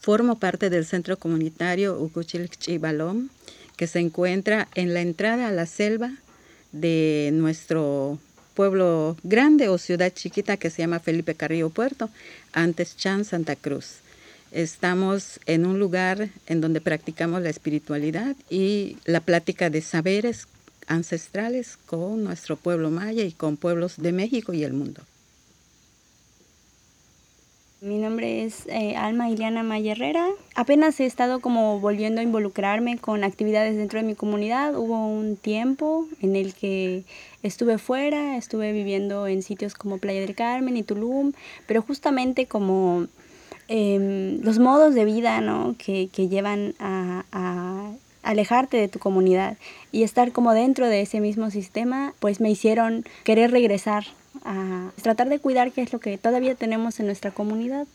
formo 0.00 0.38
parte 0.38 0.68
del 0.68 0.84
centro 0.84 1.16
comunitario 1.16 1.98
Ucuchilchibalom, 1.98 3.28
que 3.76 3.86
se 3.86 4.00
encuentra 4.00 4.68
en 4.74 4.92
la 4.92 5.00
entrada 5.00 5.48
a 5.48 5.52
la 5.52 5.66
selva 5.66 6.10
de 6.72 7.30
nuestro 7.32 8.18
pueblo 8.54 9.16
grande 9.22 9.68
o 9.68 9.78
ciudad 9.78 10.12
chiquita 10.12 10.56
que 10.56 10.70
se 10.70 10.82
llama 10.82 10.98
Felipe 10.98 11.34
Carrillo 11.34 11.70
Puerto, 11.70 12.08
antes 12.52 12.96
Chan 12.96 13.24
Santa 13.24 13.56
Cruz. 13.56 13.96
Estamos 14.52 15.40
en 15.46 15.66
un 15.66 15.78
lugar 15.78 16.30
en 16.46 16.60
donde 16.60 16.80
practicamos 16.80 17.42
la 17.42 17.50
espiritualidad 17.50 18.36
y 18.48 18.96
la 19.04 19.20
plática 19.20 19.68
de 19.68 19.82
saberes 19.82 20.46
ancestrales 20.86 21.76
con 21.86 22.24
nuestro 22.24 22.56
pueblo 22.56 22.90
maya 22.90 23.24
y 23.24 23.32
con 23.32 23.56
pueblos 23.56 23.94
de 23.98 24.12
México 24.12 24.52
y 24.52 24.64
el 24.64 24.72
mundo. 24.72 25.02
Mi 27.82 27.98
nombre 27.98 28.42
es 28.42 28.66
eh, 28.68 28.96
Alma 28.96 29.28
Iliana 29.28 29.62
Maya 29.62 29.92
Herrera. 29.92 30.26
Apenas 30.54 30.98
he 30.98 31.04
estado 31.04 31.40
como 31.40 31.78
volviendo 31.78 32.22
a 32.22 32.24
involucrarme 32.24 32.96
con 32.96 33.22
actividades 33.22 33.76
dentro 33.76 34.00
de 34.00 34.06
mi 34.06 34.14
comunidad. 34.14 34.74
Hubo 34.74 35.06
un 35.06 35.36
tiempo 35.36 36.06
en 36.22 36.36
el 36.36 36.54
que 36.54 37.04
estuve 37.42 37.76
fuera, 37.76 38.38
estuve 38.38 38.72
viviendo 38.72 39.26
en 39.26 39.42
sitios 39.42 39.74
como 39.74 39.98
Playa 39.98 40.22
del 40.22 40.34
Carmen 40.34 40.78
y 40.78 40.84
Tulum, 40.84 41.32
pero 41.66 41.82
justamente 41.82 42.46
como 42.46 43.08
em, 43.68 44.40
los 44.40 44.58
modos 44.58 44.94
de 44.94 45.04
vida 45.04 45.42
¿no? 45.42 45.74
que, 45.76 46.08
que 46.10 46.28
llevan 46.28 46.74
a 46.80 47.92
alejarte 48.22 48.78
de 48.78 48.88
tu 48.88 48.98
comunidad 48.98 49.58
y 49.92 50.02
estar 50.02 50.32
como 50.32 50.54
dentro 50.54 50.88
de 50.88 51.02
ese 51.02 51.20
mismo 51.20 51.50
sistema, 51.50 52.14
pues 52.20 52.40
me 52.40 52.50
hicieron 52.50 53.04
querer 53.22 53.50
regresar 53.50 54.04
a 54.46 54.90
tratar 55.02 55.28
de 55.28 55.38
cuidar 55.40 55.72
qué 55.72 55.82
es 55.82 55.92
lo 55.92 55.98
que 55.98 56.16
todavía 56.16 56.54
tenemos 56.54 57.00
en 57.00 57.06
nuestra 57.06 57.32
comunidad. 57.32 57.86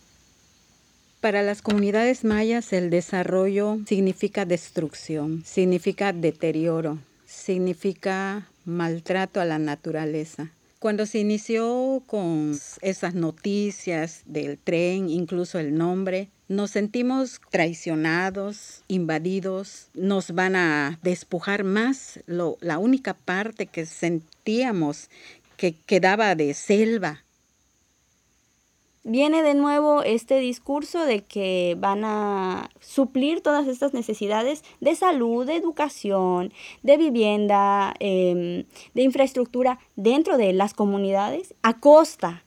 Para 1.22 1.44
las 1.44 1.62
comunidades 1.62 2.24
mayas 2.24 2.74
el 2.74 2.90
desarrollo 2.90 3.80
significa 3.88 4.44
destrucción, 4.44 5.44
significa 5.46 6.14
deterioro, 6.14 6.98
significa 7.26 8.48
maltrato 8.66 9.40
a 9.40 9.46
la 9.46 9.60
naturaleza. 9.60 10.52
Cuando 10.80 11.06
se 11.06 11.20
inició 11.20 12.02
con 12.08 12.60
esas 12.82 13.14
noticias 13.14 14.24
del 14.26 14.58
tren, 14.58 15.12
incluso 15.12 15.60
el 15.60 15.76
nombre, 15.78 16.30
nos 16.48 16.72
sentimos 16.72 17.40
traicionados, 17.52 18.82
invadidos, 18.88 19.90
nos 19.94 20.32
van 20.32 20.56
a 20.56 21.00
despojar 21.04 21.64
más 21.64 22.20
la 22.26 22.80
única 22.80 23.14
parte 23.14 23.68
que 23.68 23.86
sentíamos 23.86 25.10
que 25.62 25.76
quedaba 25.76 26.34
de 26.34 26.56
selva. 26.56 27.24
Viene 29.04 29.44
de 29.44 29.54
nuevo 29.54 30.02
este 30.02 30.40
discurso 30.40 31.06
de 31.06 31.24
que 31.24 31.78
van 31.78 32.04
a 32.04 32.72
suplir 32.80 33.42
todas 33.42 33.68
estas 33.68 33.94
necesidades 33.94 34.64
de 34.80 34.96
salud, 34.96 35.46
de 35.46 35.56
educación, 35.56 36.52
de 36.82 36.98
vivienda, 36.98 37.94
em, 38.00 38.66
de 38.96 39.04
infraestructura 39.04 39.78
dentro 39.96 40.38
de 40.38 40.52
las 40.52 40.74
comunidades 40.74 41.54
a 41.62 41.80
costa 41.80 42.44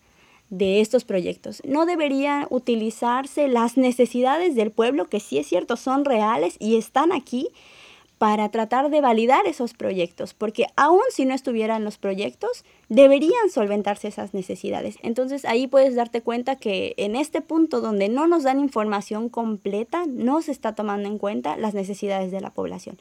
de 0.50 0.80
estos 0.80 1.04
proyectos. 1.04 1.62
No 1.64 1.86
deberían 1.86 2.48
utilizarse 2.50 3.46
las 3.46 3.76
necesidades 3.76 4.56
del 4.56 4.72
pueblo, 4.72 5.06
que 5.06 5.20
sí 5.20 5.38
es 5.38 5.46
cierto, 5.46 5.76
son 5.76 6.04
reales 6.04 6.56
y 6.58 6.76
están 6.76 7.12
aquí, 7.12 7.48
para 8.24 8.48
tratar 8.48 8.88
de 8.88 9.02
validar 9.02 9.46
esos 9.46 9.74
proyectos, 9.74 10.32
porque 10.32 10.64
aún 10.76 11.02
si 11.10 11.26
no 11.26 11.34
estuvieran 11.34 11.84
los 11.84 11.98
proyectos, 11.98 12.64
deberían 12.88 13.50
solventarse 13.50 14.08
esas 14.08 14.32
necesidades. 14.32 14.96
Entonces 15.02 15.44
ahí 15.44 15.66
puedes 15.66 15.94
darte 15.94 16.22
cuenta 16.22 16.56
que 16.56 16.94
en 16.96 17.16
este 17.16 17.42
punto 17.42 17.82
donde 17.82 18.08
no 18.08 18.26
nos 18.26 18.44
dan 18.44 18.60
información 18.60 19.28
completa, 19.28 20.04
no 20.08 20.40
se 20.40 20.52
está 20.52 20.74
tomando 20.74 21.06
en 21.06 21.18
cuenta 21.18 21.58
las 21.58 21.74
necesidades 21.74 22.32
de 22.32 22.40
la 22.40 22.48
población 22.48 22.96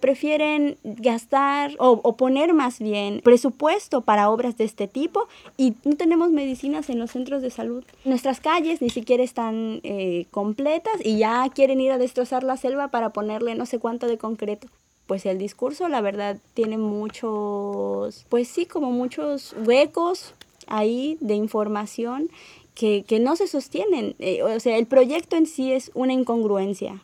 prefieren 0.00 0.76
gastar 0.82 1.72
o, 1.78 2.16
poner 2.16 2.54
más 2.54 2.78
bien 2.78 3.20
presupuesto 3.22 4.00
para 4.00 4.30
obras 4.30 4.56
de 4.56 4.64
este 4.64 4.88
tipo 4.88 5.28
y 5.56 5.74
no 5.84 5.96
tenemos 5.96 6.30
medicinas 6.30 6.90
en 6.90 6.98
los 6.98 7.12
centros 7.12 7.42
de 7.42 7.50
salud. 7.50 7.84
Nuestras 8.04 8.40
calles 8.40 8.82
ni 8.82 8.90
siquiera 8.90 9.22
están 9.22 9.80
eh, 9.82 10.26
completas 10.30 10.94
y 11.04 11.18
ya 11.18 11.48
quieren 11.54 11.80
ir 11.80 11.92
a 11.92 11.98
destrozar 11.98 12.42
la 12.42 12.56
selva 12.56 12.88
para 12.88 13.10
ponerle 13.10 13.54
no 13.54 13.66
sé 13.66 13.78
cuánto 13.78 14.06
de 14.06 14.18
concreto. 14.18 14.66
Pues 15.06 15.26
el 15.26 15.38
discurso, 15.38 15.88
la 15.88 16.00
verdad, 16.00 16.38
tiene 16.54 16.78
muchos, 16.78 18.26
pues 18.28 18.48
sí, 18.48 18.64
como 18.64 18.92
muchos 18.92 19.54
huecos 19.66 20.34
ahí 20.68 21.18
de 21.20 21.34
información 21.34 22.30
que, 22.74 23.04
que 23.06 23.18
no 23.18 23.36
se 23.36 23.48
sostienen. 23.48 24.14
Eh, 24.20 24.42
o 24.42 24.60
sea, 24.60 24.78
el 24.78 24.86
proyecto 24.86 25.36
en 25.36 25.46
sí 25.46 25.72
es 25.72 25.90
una 25.94 26.12
incongruencia. 26.12 27.02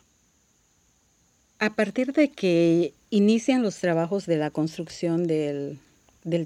A 1.59 1.71
partir 1.71 2.13
de 2.13 2.29
que 2.29 2.93
inician 3.09 3.63
los 3.63 3.77
trabajos 3.77 4.27
de 4.27 4.37
la 4.37 4.51
construcción 4.51 5.25
del, 5.25 5.79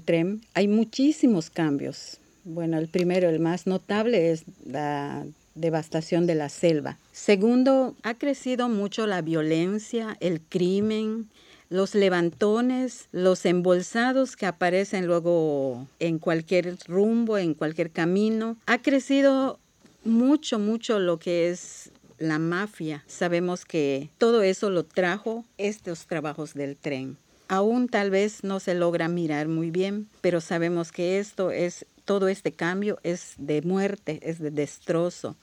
tren, 0.06 0.40
hay 0.54 0.68
muchísimos 0.68 1.50
cambios. 1.50 2.18
Bueno, 2.44 2.78
el 2.78 2.88
primero, 2.88 3.28
el 3.28 3.38
más 3.38 3.66
notable 3.66 4.30
es 4.30 4.44
la 4.64 5.24
devastación 5.54 6.26
de 6.26 6.34
la 6.34 6.48
selva. 6.48 6.96
Segundo, 7.12 7.94
ha 8.02 8.14
crecido 8.14 8.70
mucho 8.70 9.06
la 9.06 9.20
violencia, 9.20 10.16
el 10.20 10.40
crimen, 10.40 11.28
los 11.68 11.94
levantones, 11.94 13.08
los 13.12 13.44
embolsados 13.44 14.34
que 14.34 14.46
aparecen 14.46 15.06
luego 15.06 15.86
en 15.98 16.18
cualquier 16.18 16.78
rumbo, 16.86 17.36
en 17.36 17.52
cualquier 17.52 17.90
camino. 17.90 18.56
Ha 18.64 18.80
crecido 18.80 19.58
mucho, 20.04 20.58
mucho 20.58 20.98
lo 20.98 21.18
que 21.18 21.50
es 21.50 21.91
la 22.22 22.38
mafia. 22.38 23.04
Sabemos 23.06 23.64
que 23.64 24.10
todo 24.18 24.42
eso 24.42 24.70
lo 24.70 24.84
trajo 24.84 25.44
estos 25.58 26.06
trabajos 26.06 26.54
del 26.54 26.76
tren. 26.76 27.16
Aún 27.48 27.88
tal 27.88 28.10
vez 28.10 28.44
no 28.44 28.60
se 28.60 28.74
logra 28.74 29.08
mirar 29.08 29.48
muy 29.48 29.70
bien, 29.70 30.08
pero 30.20 30.40
sabemos 30.40 30.92
que 30.92 31.18
esto 31.18 31.50
es, 31.50 31.84
todo 32.04 32.28
este 32.28 32.52
cambio 32.52 32.98
es 33.02 33.34
de 33.36 33.60
muerte, 33.62 34.20
es 34.22 34.38
de 34.38 34.50
destrozo. 34.50 35.36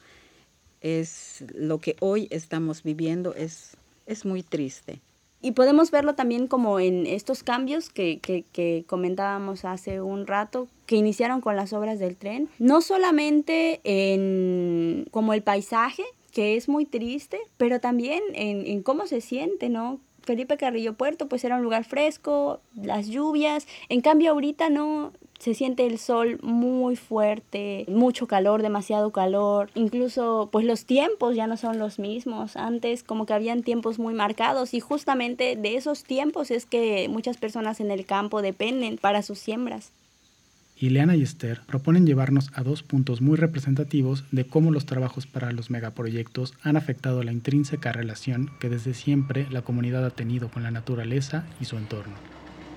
Es 0.81 1.43
lo 1.53 1.79
que 1.79 1.95
hoy 1.99 2.27
estamos 2.31 2.83
viviendo, 2.83 3.35
es, 3.35 3.77
es 4.05 4.25
muy 4.25 4.41
triste. 4.41 5.01
Y 5.41 5.51
podemos 5.51 5.89
verlo 5.89 6.15
también 6.15 6.47
como 6.47 6.79
en 6.79 7.07
estos 7.07 7.43
cambios 7.43 7.89
que, 7.89 8.19
que, 8.19 8.83
comentábamos 8.87 9.63
hace 9.63 10.01
un 10.01 10.27
rato, 10.27 10.67
que 10.85 10.97
iniciaron 10.97 11.39
con 11.39 11.55
las 11.55 11.71
obras 11.71 11.97
del 11.97 12.17
tren, 12.17 12.49
no 12.59 12.81
solamente 12.81 13.79
en 13.83 15.07
como 15.11 15.33
el 15.33 15.41
paisaje, 15.41 16.03
que 16.39 16.55
es 16.55 16.69
muy 16.69 16.85
triste, 16.85 17.37
pero 17.57 17.81
también 17.81 18.23
en, 18.33 18.81
cómo 18.81 19.07
se 19.07 19.19
siente, 19.19 19.67
¿no? 19.67 19.99
Felipe 20.21 20.55
Carrillo 20.55 20.93
Puerto 20.93 21.27
pues 21.27 21.43
era 21.43 21.57
un 21.57 21.63
lugar 21.63 21.83
fresco, 21.83 22.61
las 22.81 23.09
lluvias, 23.09 23.67
en 23.89 23.99
cambio 23.99 24.31
ahorita 24.31 24.69
no, 24.69 25.11
se 25.37 25.53
siente 25.53 25.85
el 25.85 25.99
sol 25.99 26.39
muy 26.41 26.95
fuerte, 26.95 27.83
mucho 27.89 28.25
calor, 28.25 28.61
demasiado 28.61 29.11
calor, 29.11 29.69
incluso 29.75 30.47
pues 30.49 30.63
los 30.63 30.85
tiempos 30.85 31.35
ya 31.35 31.45
no 31.45 31.57
son 31.57 31.77
los 31.77 31.99
mismos, 31.99 32.55
antes 32.55 33.03
como 33.03 33.25
que 33.25 33.33
habían 33.33 33.61
tiempos 33.61 33.99
muy 33.99 34.13
marcados 34.13 34.73
y 34.73 34.79
justamente 34.79 35.57
de 35.57 35.75
esos 35.75 36.05
tiempos 36.05 36.51
es 36.51 36.65
que 36.65 37.09
muchas 37.09 37.35
personas 37.35 37.81
en 37.81 37.91
el 37.91 38.05
campo 38.05 38.41
dependen 38.41 38.97
para 38.97 39.23
sus 39.23 39.39
siembras. 39.39 39.91
Ileana 40.81 41.17
y 41.17 41.23
Esther 41.23 41.59
proponen 41.67 42.05
llevarnos 42.05 42.51
a 42.53 42.63
dos 42.63 42.83
puntos 42.83 43.19
muy 43.19 43.35
representativos 43.35 44.23
de 44.31 44.47
cómo 44.47 44.71
los 44.71 44.85
trabajos 44.85 45.27
para 45.27 45.51
los 45.51 45.69
megaproyectos 45.69 46.53
han 46.63 46.77
afectado 46.77 47.21
la 47.23 47.33
intrínseca 47.33 47.91
relación 47.91 48.49
que 48.61 48.69
desde 48.69 48.93
siempre 48.93 49.45
la 49.49 49.61
comunidad 49.61 50.05
ha 50.05 50.09
tenido 50.09 50.49
con 50.49 50.63
la 50.63 50.71
naturaleza 50.71 51.43
y 51.59 51.65
su 51.65 51.75
entorno. 51.75 52.13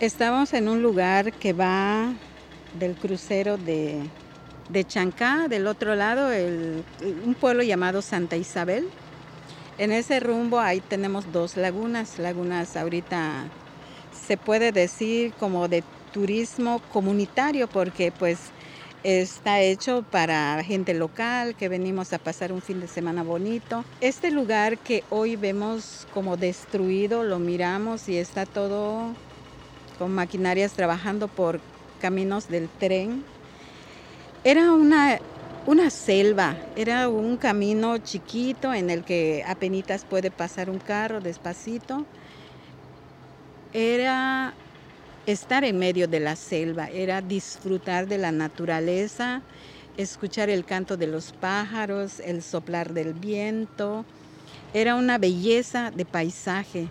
Estamos 0.00 0.52
en 0.52 0.68
un 0.68 0.82
lugar 0.82 1.32
que 1.32 1.52
va 1.52 2.12
del 2.76 2.94
crucero 2.96 3.56
de, 3.56 4.02
de 4.68 4.84
Chancá, 4.84 5.46
del 5.46 5.68
otro 5.68 5.94
lado, 5.94 6.30
un 7.24 7.34
pueblo 7.34 7.62
llamado 7.62 8.02
Santa 8.02 8.36
Isabel. 8.36 8.88
En 9.78 9.92
ese 9.92 10.18
rumbo 10.18 10.58
ahí 10.58 10.80
tenemos 10.80 11.32
dos 11.32 11.56
lagunas, 11.56 12.18
lagunas 12.18 12.76
ahorita 12.76 13.44
se 14.26 14.36
puede 14.36 14.72
decir 14.72 15.32
como 15.38 15.68
de 15.68 15.84
turismo 16.12 16.80
comunitario 16.92 17.68
porque 17.68 18.12
pues 18.12 18.38
está 19.02 19.60
hecho 19.60 20.04
para 20.08 20.62
gente 20.62 20.94
local 20.94 21.56
que 21.56 21.68
venimos 21.68 22.12
a 22.12 22.18
pasar 22.18 22.52
un 22.52 22.62
fin 22.62 22.80
de 22.80 22.86
semana 22.86 23.22
bonito. 23.22 23.84
Este 24.00 24.30
lugar 24.30 24.78
que 24.78 25.02
hoy 25.10 25.36
vemos 25.36 26.06
como 26.14 26.36
destruido, 26.36 27.24
lo 27.24 27.38
miramos 27.38 28.08
y 28.08 28.16
está 28.16 28.46
todo 28.46 29.14
con 29.98 30.12
maquinarias 30.12 30.72
trabajando 30.72 31.28
por 31.28 31.60
caminos 32.00 32.48
del 32.48 32.68
tren. 32.68 33.24
Era 34.44 34.72
una, 34.72 35.18
una 35.66 35.90
selva, 35.90 36.56
era 36.76 37.08
un 37.08 37.36
camino 37.36 37.98
chiquito 37.98 38.72
en 38.72 38.90
el 38.90 39.04
que 39.04 39.44
apenas 39.46 40.04
puede 40.04 40.30
pasar 40.30 40.70
un 40.70 40.78
carro 40.78 41.20
despacito. 41.20 42.04
Era 43.72 44.54
estar 45.26 45.64
en 45.64 45.78
medio 45.78 46.08
de 46.08 46.20
la 46.20 46.36
selva, 46.36 46.88
era 46.88 47.20
disfrutar 47.20 48.08
de 48.08 48.18
la 48.18 48.32
naturaleza, 48.32 49.42
escuchar 49.96 50.50
el 50.50 50.64
canto 50.64 50.96
de 50.96 51.06
los 51.06 51.32
pájaros, 51.32 52.20
el 52.20 52.42
soplar 52.42 52.92
del 52.92 53.14
viento. 53.14 54.04
Era 54.74 54.96
una 54.96 55.18
belleza 55.18 55.90
de 55.90 56.04
paisaje. 56.04 56.88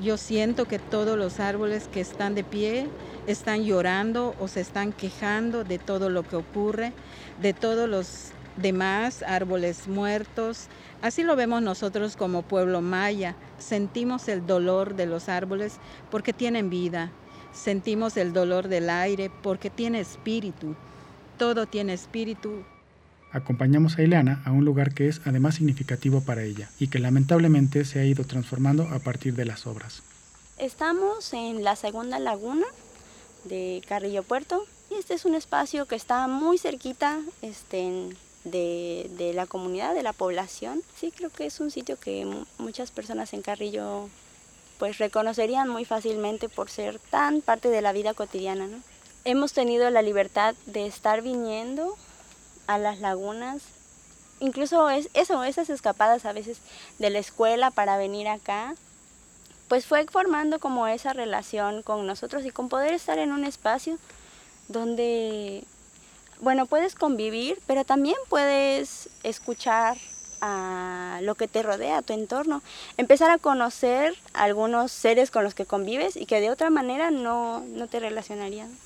Yo 0.00 0.16
siento 0.16 0.66
que 0.66 0.78
todos 0.78 1.18
los 1.18 1.40
árboles 1.40 1.88
que 1.88 2.00
están 2.00 2.34
de 2.34 2.44
pie 2.44 2.86
están 3.26 3.64
llorando 3.64 4.34
o 4.38 4.48
se 4.48 4.60
están 4.60 4.92
quejando 4.92 5.64
de 5.64 5.78
todo 5.78 6.10
lo 6.10 6.22
que 6.22 6.36
ocurre, 6.36 6.92
de 7.40 7.52
todos 7.52 7.88
los 7.88 8.30
demás 8.56 9.22
árboles 9.22 9.88
muertos. 9.88 10.68
Así 11.02 11.22
lo 11.22 11.36
vemos 11.36 11.62
nosotros 11.62 12.16
como 12.16 12.42
pueblo 12.42 12.80
maya. 12.80 13.34
Sentimos 13.58 14.28
el 14.28 14.46
dolor 14.46 14.96
de 14.96 15.06
los 15.06 15.28
árboles 15.28 15.78
porque 16.10 16.32
tienen 16.32 16.70
vida. 16.70 17.10
Sentimos 17.56 18.16
el 18.16 18.32
dolor 18.32 18.68
del 18.68 18.90
aire 18.90 19.30
porque 19.42 19.70
tiene 19.70 20.00
espíritu. 20.00 20.76
Todo 21.38 21.66
tiene 21.66 21.94
espíritu. 21.94 22.62
Acompañamos 23.32 23.98
a 23.98 24.02
Ileana 24.02 24.42
a 24.44 24.52
un 24.52 24.64
lugar 24.64 24.94
que 24.94 25.08
es 25.08 25.20
además 25.24 25.56
significativo 25.56 26.20
para 26.20 26.42
ella 26.42 26.70
y 26.78 26.88
que 26.88 26.98
lamentablemente 26.98 27.84
se 27.84 27.98
ha 27.98 28.04
ido 28.04 28.24
transformando 28.24 28.84
a 28.84 28.98
partir 28.98 29.34
de 29.34 29.46
las 29.46 29.66
obras. 29.66 30.02
Estamos 30.58 31.32
en 31.32 31.64
la 31.64 31.76
segunda 31.76 32.18
laguna 32.18 32.66
de 33.44 33.82
Carrillo 33.88 34.22
Puerto 34.22 34.64
y 34.90 34.94
este 34.94 35.14
es 35.14 35.24
un 35.24 35.34
espacio 35.34 35.86
que 35.86 35.96
está 35.96 36.28
muy 36.28 36.58
cerquita 36.58 37.20
este, 37.42 38.10
de, 38.44 39.10
de, 39.18 39.32
la 39.34 39.46
comunidad, 39.46 39.94
de 39.94 40.02
la 40.02 40.12
población. 40.12 40.82
Sí, 40.98 41.12
creo 41.14 41.30
que 41.30 41.46
es 41.46 41.60
un 41.60 41.70
sitio 41.70 41.98
que 41.98 42.26
muchas 42.58 42.90
personas 42.90 43.32
en 43.32 43.42
Carrillo 43.42 44.08
pues 44.78 44.98
reconocerían 44.98 45.68
muy 45.68 45.84
fácilmente 45.84 46.48
por 46.48 46.70
ser 46.70 46.98
tan 46.98 47.40
parte 47.40 47.68
de 47.68 47.82
la 47.82 47.92
vida 47.92 48.14
cotidiana. 48.14 48.66
¿no? 48.66 48.78
Hemos 49.24 49.52
tenido 49.52 49.90
la 49.90 50.02
libertad 50.02 50.54
de 50.66 50.86
estar 50.86 51.22
viniendo 51.22 51.96
a 52.66 52.78
las 52.78 53.00
lagunas, 53.00 53.62
incluso 54.40 54.90
es 54.90 55.08
eso, 55.14 55.44
esas 55.44 55.70
escapadas 55.70 56.24
a 56.24 56.32
veces 56.32 56.58
de 56.98 57.10
la 57.10 57.18
escuela 57.18 57.70
para 57.70 57.96
venir 57.96 58.28
acá, 58.28 58.74
pues 59.68 59.86
fue 59.86 60.04
formando 60.06 60.58
como 60.58 60.86
esa 60.86 61.12
relación 61.12 61.82
con 61.82 62.06
nosotros 62.06 62.44
y 62.44 62.50
con 62.50 62.68
poder 62.68 62.92
estar 62.92 63.18
en 63.18 63.32
un 63.32 63.44
espacio 63.44 63.98
donde, 64.68 65.64
bueno, 66.40 66.66
puedes 66.66 66.94
convivir, 66.94 67.60
pero 67.66 67.84
también 67.84 68.16
puedes 68.28 69.08
escuchar 69.22 69.96
a 70.40 71.20
lo 71.22 71.34
que 71.34 71.48
te 71.48 71.62
rodea, 71.62 71.98
a 71.98 72.02
tu 72.02 72.12
entorno, 72.12 72.62
empezar 72.96 73.30
a 73.30 73.38
conocer 73.38 74.14
algunos 74.34 74.92
seres 74.92 75.30
con 75.30 75.44
los 75.44 75.54
que 75.54 75.66
convives 75.66 76.16
y 76.16 76.26
que 76.26 76.40
de 76.40 76.50
otra 76.50 76.70
manera 76.70 77.10
no, 77.10 77.60
no 77.60 77.88
te 77.88 78.00
relacionarían. 78.00 78.76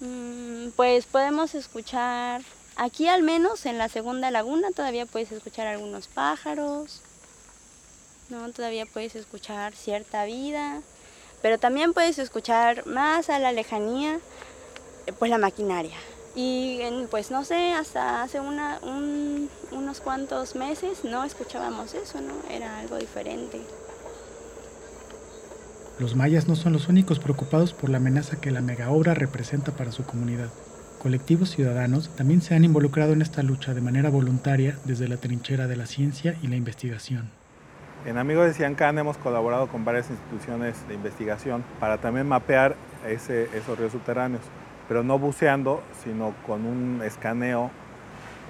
Mm, 0.00 0.70
pues 0.76 1.04
podemos 1.04 1.54
escuchar, 1.54 2.42
aquí 2.76 3.06
al 3.06 3.22
menos 3.22 3.66
en 3.66 3.76
la 3.76 3.88
segunda 3.90 4.30
laguna 4.30 4.70
todavía 4.74 5.04
puedes 5.04 5.30
escuchar 5.30 5.66
algunos 5.66 6.08
pájaros, 6.08 7.02
¿no? 8.30 8.50
Todavía 8.52 8.86
puedes 8.86 9.14
escuchar 9.14 9.74
cierta 9.74 10.24
vida, 10.24 10.80
pero 11.42 11.58
también 11.58 11.92
puedes 11.92 12.18
escuchar 12.18 12.86
más 12.86 13.28
a 13.28 13.38
la 13.38 13.52
lejanía, 13.52 14.20
pues 15.18 15.30
la 15.30 15.38
maquinaria. 15.38 15.96
Y 16.34 16.80
pues 17.10 17.30
no 17.30 17.44
sé, 17.44 17.72
hasta 17.72 18.22
hace 18.22 18.40
una, 18.40 18.78
unos 19.72 20.00
cuantos 20.00 20.54
meses 20.54 21.04
no 21.04 21.24
escuchábamos 21.24 21.94
eso, 21.94 22.20
¿no? 22.20 22.34
Era 22.48 22.78
algo 22.78 22.96
diferente. 22.96 23.60
Los 25.98 26.16
mayas 26.16 26.48
no 26.48 26.56
son 26.56 26.72
los 26.72 26.88
únicos 26.88 27.18
preocupados 27.18 27.74
por 27.74 27.90
la 27.90 27.98
amenaza 27.98 28.40
que 28.40 28.50
la 28.50 28.62
megaobra 28.62 29.12
representa 29.12 29.72
para 29.72 29.92
su 29.92 30.04
comunidad. 30.04 30.48
Colectivos 31.02 31.50
ciudadanos 31.50 32.08
también 32.16 32.42
se 32.42 32.54
han 32.54 32.64
involucrado 32.64 33.12
en 33.12 33.22
esta 33.22 33.42
lucha 33.42 33.74
de 33.74 33.80
manera 33.80 34.08
voluntaria 34.08 34.78
desde 34.84 35.08
la 35.08 35.16
trinchera 35.16 35.66
de 35.66 35.76
la 35.76 35.86
ciencia 35.86 36.36
y 36.42 36.46
la 36.46 36.56
investigación. 36.56 37.30
En 38.06 38.16
Amigos 38.16 38.46
de 38.46 38.54
Ciancán 38.54 38.98
hemos 38.98 39.18
colaborado 39.18 39.66
con 39.68 39.84
varias 39.84 40.08
instituciones 40.08 40.88
de 40.88 40.94
investigación 40.94 41.64
para 41.80 41.98
también 41.98 42.26
mapear 42.26 42.76
ese, 43.06 43.44
esos 43.54 43.78
ríos 43.78 43.92
subterráneos, 43.92 44.42
pero 44.90 45.04
no 45.04 45.20
buceando, 45.20 45.84
sino 46.02 46.34
con 46.44 46.66
un 46.66 47.00
escaneo, 47.04 47.70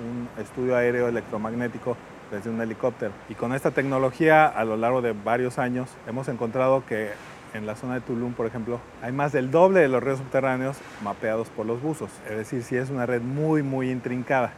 un 0.01 0.43
estudio 0.43 0.75
aéreo 0.75 1.07
electromagnético 1.07 1.99
desde 2.31 2.49
un 2.49 2.59
helicóptero. 2.63 3.13
Y 3.29 3.35
con 3.35 3.53
esta 3.53 3.73
tecnología, 3.73 4.47
a 4.47 4.65
lo 4.65 4.79
largo 4.79 5.03
de 5.03 5.13
varios 5.13 5.59
años, 5.59 5.91
hemos 6.07 6.29
encontrado 6.29 6.87
que 6.87 7.11
en 7.53 7.67
la 7.67 7.77
zona 7.77 7.97
de 7.97 8.01
Tulum, 8.01 8.33
por 8.33 8.47
ejemplo, 8.47 8.81
hay 9.03 9.13
más 9.13 9.33
del 9.33 9.51
doble 9.51 9.81
de 9.81 9.89
los 9.89 10.03
ríos 10.03 10.17
subterráneos 10.17 10.79
mapeados 11.05 11.51
por 11.51 11.67
los 11.67 11.83
buzos. 11.83 12.09
Es 12.25 12.39
decir, 12.39 12.63
sí 12.63 12.75
es 12.75 12.89
una 12.89 13.05
red 13.05 13.21
muy, 13.21 13.63
muy 13.63 13.91
intrincada. 13.91 14.55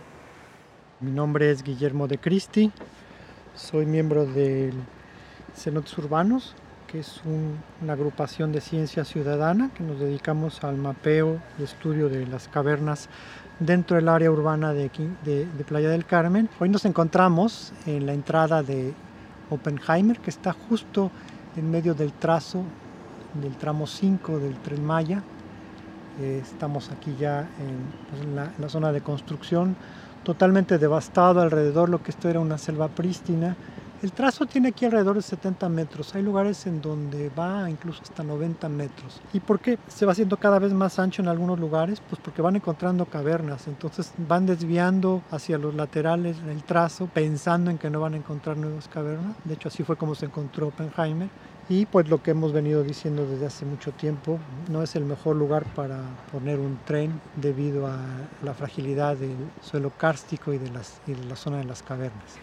Mi 1.01 1.11
nombre 1.11 1.51
es 1.51 1.64
Guillermo 1.64 2.07
de 2.07 2.18
Cristi, 2.18 2.71
soy 3.57 3.87
miembro 3.87 4.25
del 4.25 4.75
Cenotes 5.57 5.99
Urbanos, 5.99 6.55
que 6.92 7.00
es 7.00 7.22
una 7.81 7.94
agrupación 7.94 8.52
de 8.52 8.61
ciencia 8.61 9.07
ciudadana 9.07 9.70
que 9.74 9.83
nos 9.83 9.98
dedicamos 9.98 10.62
al 10.62 10.76
mapeo 10.76 11.40
y 11.59 11.62
estudio 11.62 12.11
de 12.11 12.26
las 12.26 12.48
cavernas 12.48 13.09
dentro 13.59 13.96
del 13.96 14.11
área 14.11 14.31
urbana 14.31 14.74
de, 14.74 14.90
Playa 15.66 15.88
del 15.88 16.05
Carmen. 16.05 16.50
Hoy 16.61 16.68
nos 16.68 16.85
encontramos 16.85 17.72
en 17.87 18.05
la 18.05 18.12
entrada 18.12 18.62
de 18.62 18.92
Oppenheimer, 19.48 20.18
que 20.18 20.28
está 20.28 20.52
justo 20.52 21.11
en 21.57 21.70
medio 21.70 21.94
del 21.94 22.12
trazo 22.12 22.62
del 23.40 23.57
tramo 23.57 23.87
5 23.87 24.38
del 24.38 24.57
tren 24.57 24.85
Maya. 24.85 25.22
Eh, 26.20 26.40
estamos 26.42 26.90
aquí 26.90 27.16
ya 27.18 27.48
en, 27.59 27.78
pues, 28.11 28.26
la, 28.35 28.52
la, 28.59 28.68
zona 28.68 28.92
de 28.92 29.00
construcción, 29.00 29.76
totalmente 30.24 30.76
devastado 30.76 31.40
alrededor, 31.40 31.88
lo 31.88 32.02
que 32.02 32.11
esto 32.11 32.28
era 32.28 32.38
una 32.38 32.59
selva 32.59 32.88
prístina. 32.88 33.57
El 34.03 34.11
trazo 34.11 34.47
tiene 34.47 34.71
aquí 34.71 34.85
alrededor 34.85 35.15
de 35.15 35.23
70 35.23 35.69
metros, 35.69 36.12
hay 36.17 36.23
lugares 36.23 36.67
en 36.67 36.83
donde 36.83 37.31
va 37.31 37.71
incluso 37.71 38.03
hasta 38.03 38.25
90 38.25 38.69
metros. 38.69 39.21
¿Y 39.33 39.38
por 39.38 39.61
qué 39.61 39.79
se 39.87 40.05
va 40.05 40.11
haciendo 40.11 40.37
cada 40.38 40.59
vez 40.59 40.73
más 40.73 40.99
ancho 40.99 41.23
en 41.23 41.29
algunos 41.29 41.61
lugares? 41.61 42.03
Pues 42.11 42.21
porque 42.21 42.43
van 42.43 42.57
encontrando 42.57 43.07
cavernas, 43.07 43.69
entonces 43.69 44.12
van 44.19 44.45
desviando 44.45 45.23
hacia 45.31 45.57
los 45.57 45.77
laterales 45.77 46.37
el 46.49 46.65
trazo 46.65 47.07
pensando 47.07 47.71
en 47.71 47.79
que 47.79 47.91
no 47.91 48.01
van 48.01 48.15
a 48.15 48.17
encontrar 48.17 48.57
nuevas 48.57 48.88
cavernas. 48.88 49.37
De 49.45 49.55
hecho 49.55 49.69
así 49.69 49.85
fue 49.85 49.95
como 49.95 50.17
se 50.17 50.27
encontró 50.27 50.67
Oppenheimer 50.67 51.29
y 51.69 51.87
pues 51.87 52.09
lo 52.09 52.21
que 52.25 52.33
hemos 52.33 52.53
venido 52.53 52.83
diciendo 52.83 53.25
desde 53.25 53.47
hace 53.47 53.65
mucho 53.65 53.93
tiempo, 53.93 54.41
no 54.69 54.83
es 54.83 54.97
el 54.97 55.05
mejor 55.05 55.37
lugar 55.37 55.65
para 55.77 56.01
poner 56.33 56.59
un 56.59 56.77
tren 56.85 57.21
debido 57.37 57.87
a 57.87 57.99
la 58.43 58.53
fragilidad 58.53 59.17
del 59.17 59.37
suelo 59.61 59.93
kárstico 59.97 60.53
y 60.53 60.59
de, 60.59 60.73
y 61.07 61.12
de 61.12 61.25
la 61.27 61.37
zona 61.37 61.59
de 61.59 61.65
las 61.67 61.85
cavernas. 61.85 62.41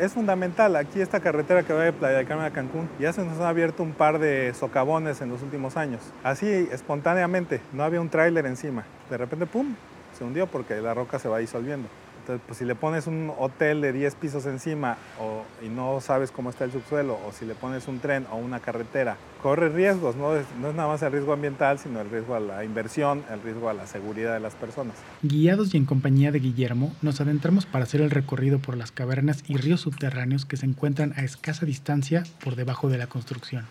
Es 0.00 0.12
fundamental, 0.12 0.74
aquí 0.74 1.00
esta 1.00 1.20
carretera 1.20 1.62
que 1.62 1.72
va 1.72 1.84
de 1.84 1.92
Playa 1.92 2.16
del 2.16 2.26
Carmen 2.26 2.46
a 2.46 2.50
Cancún, 2.50 2.88
ya 2.98 3.12
se 3.12 3.24
nos 3.24 3.38
han 3.38 3.46
abierto 3.46 3.84
un 3.84 3.92
par 3.92 4.18
de 4.18 4.52
socavones 4.52 5.20
en 5.20 5.30
los 5.30 5.40
últimos 5.40 5.76
años. 5.76 6.00
Así, 6.24 6.68
espontáneamente, 6.72 7.60
no 7.72 7.84
había 7.84 8.00
un 8.00 8.08
tráiler 8.08 8.44
encima. 8.46 8.84
De 9.08 9.16
repente, 9.16 9.46
¡pum!, 9.46 9.76
se 10.18 10.24
hundió 10.24 10.48
porque 10.48 10.80
la 10.80 10.94
roca 10.94 11.20
se 11.20 11.28
va 11.28 11.38
disolviendo. 11.38 11.88
Entonces, 12.24 12.42
pues 12.46 12.58
si 12.58 12.64
le 12.64 12.74
pones 12.74 13.06
un 13.06 13.30
hotel 13.38 13.82
de 13.82 13.92
10 13.92 14.14
pisos 14.14 14.46
encima 14.46 14.96
o, 15.20 15.42
y 15.62 15.68
no 15.68 16.00
sabes 16.00 16.30
cómo 16.30 16.48
está 16.48 16.64
el 16.64 16.72
subsuelo, 16.72 17.18
o 17.28 17.32
si 17.32 17.44
le 17.44 17.54
pones 17.54 17.86
un 17.86 17.98
tren 17.98 18.26
o 18.32 18.36
una 18.36 18.60
carretera, 18.60 19.18
corre 19.42 19.68
riesgos, 19.68 20.16
¿no? 20.16 20.34
Es, 20.34 20.46
no 20.58 20.70
es 20.70 20.74
nada 20.74 20.88
más 20.88 21.02
el 21.02 21.12
riesgo 21.12 21.34
ambiental, 21.34 21.78
sino 21.78 22.00
el 22.00 22.08
riesgo 22.08 22.34
a 22.34 22.40
la 22.40 22.64
inversión, 22.64 23.22
el 23.30 23.42
riesgo 23.42 23.68
a 23.68 23.74
la 23.74 23.86
seguridad 23.86 24.32
de 24.32 24.40
las 24.40 24.54
personas. 24.54 24.96
Guiados 25.20 25.74
y 25.74 25.76
en 25.76 25.84
compañía 25.84 26.32
de 26.32 26.38
Guillermo, 26.38 26.94
nos 27.02 27.20
adentramos 27.20 27.66
para 27.66 27.84
hacer 27.84 28.00
el 28.00 28.10
recorrido 28.10 28.58
por 28.58 28.78
las 28.78 28.90
cavernas 28.90 29.44
y 29.46 29.58
ríos 29.58 29.82
subterráneos 29.82 30.46
que 30.46 30.56
se 30.56 30.64
encuentran 30.64 31.12
a 31.18 31.24
escasa 31.24 31.66
distancia 31.66 32.22
por 32.42 32.56
debajo 32.56 32.88
de 32.88 32.96
la 32.96 33.06
construcción. 33.06 33.66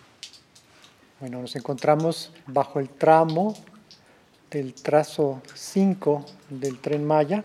Bueno, 1.19 1.41
nos 1.41 1.55
encontramos 1.55 2.31
bajo 2.45 2.79
el 2.79 2.89
tramo 2.89 3.55
del 4.51 4.75
trazo 4.75 5.41
5 5.55 6.23
del 6.51 6.77
tren 6.77 7.03
Maya, 7.03 7.43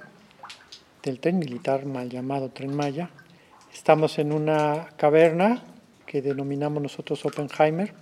del 1.02 1.20
tren 1.20 1.38
militar 1.38 1.86
mal 1.86 2.08
llamado 2.08 2.50
Tren 2.50 2.74
Maya. 2.74 3.10
Estamos 3.72 4.18
en 4.18 4.32
una 4.32 4.88
caverna 4.96 5.62
que 6.06 6.22
denominamos 6.22 6.82
nosotros 6.82 7.24
Oppenheimer. 7.24 7.92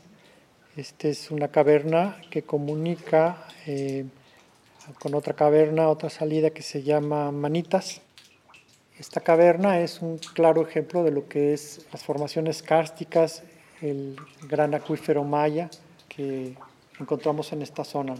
Esta 0.76 1.08
es 1.08 1.30
una 1.30 1.48
caverna 1.48 2.20
que 2.30 2.42
comunica 2.42 3.46
eh, 3.66 4.06
con 4.98 5.14
otra 5.14 5.34
caverna, 5.34 5.88
otra 5.88 6.10
salida 6.10 6.50
que 6.50 6.62
se 6.62 6.82
llama 6.82 7.30
Manitas. 7.32 8.00
Esta 8.98 9.20
caverna 9.20 9.80
es 9.80 10.00
un 10.00 10.18
claro 10.18 10.62
ejemplo 10.62 11.04
de 11.04 11.10
lo 11.10 11.28
que 11.28 11.52
es 11.52 11.86
las 11.92 12.02
formaciones 12.02 12.62
kársticas, 12.62 13.42
el 13.82 14.16
gran 14.48 14.74
acuífero 14.74 15.22
maya 15.22 15.68
que 16.08 16.54
encontramos 16.98 17.52
en 17.52 17.62
esta 17.62 17.84
zona. 17.84 18.14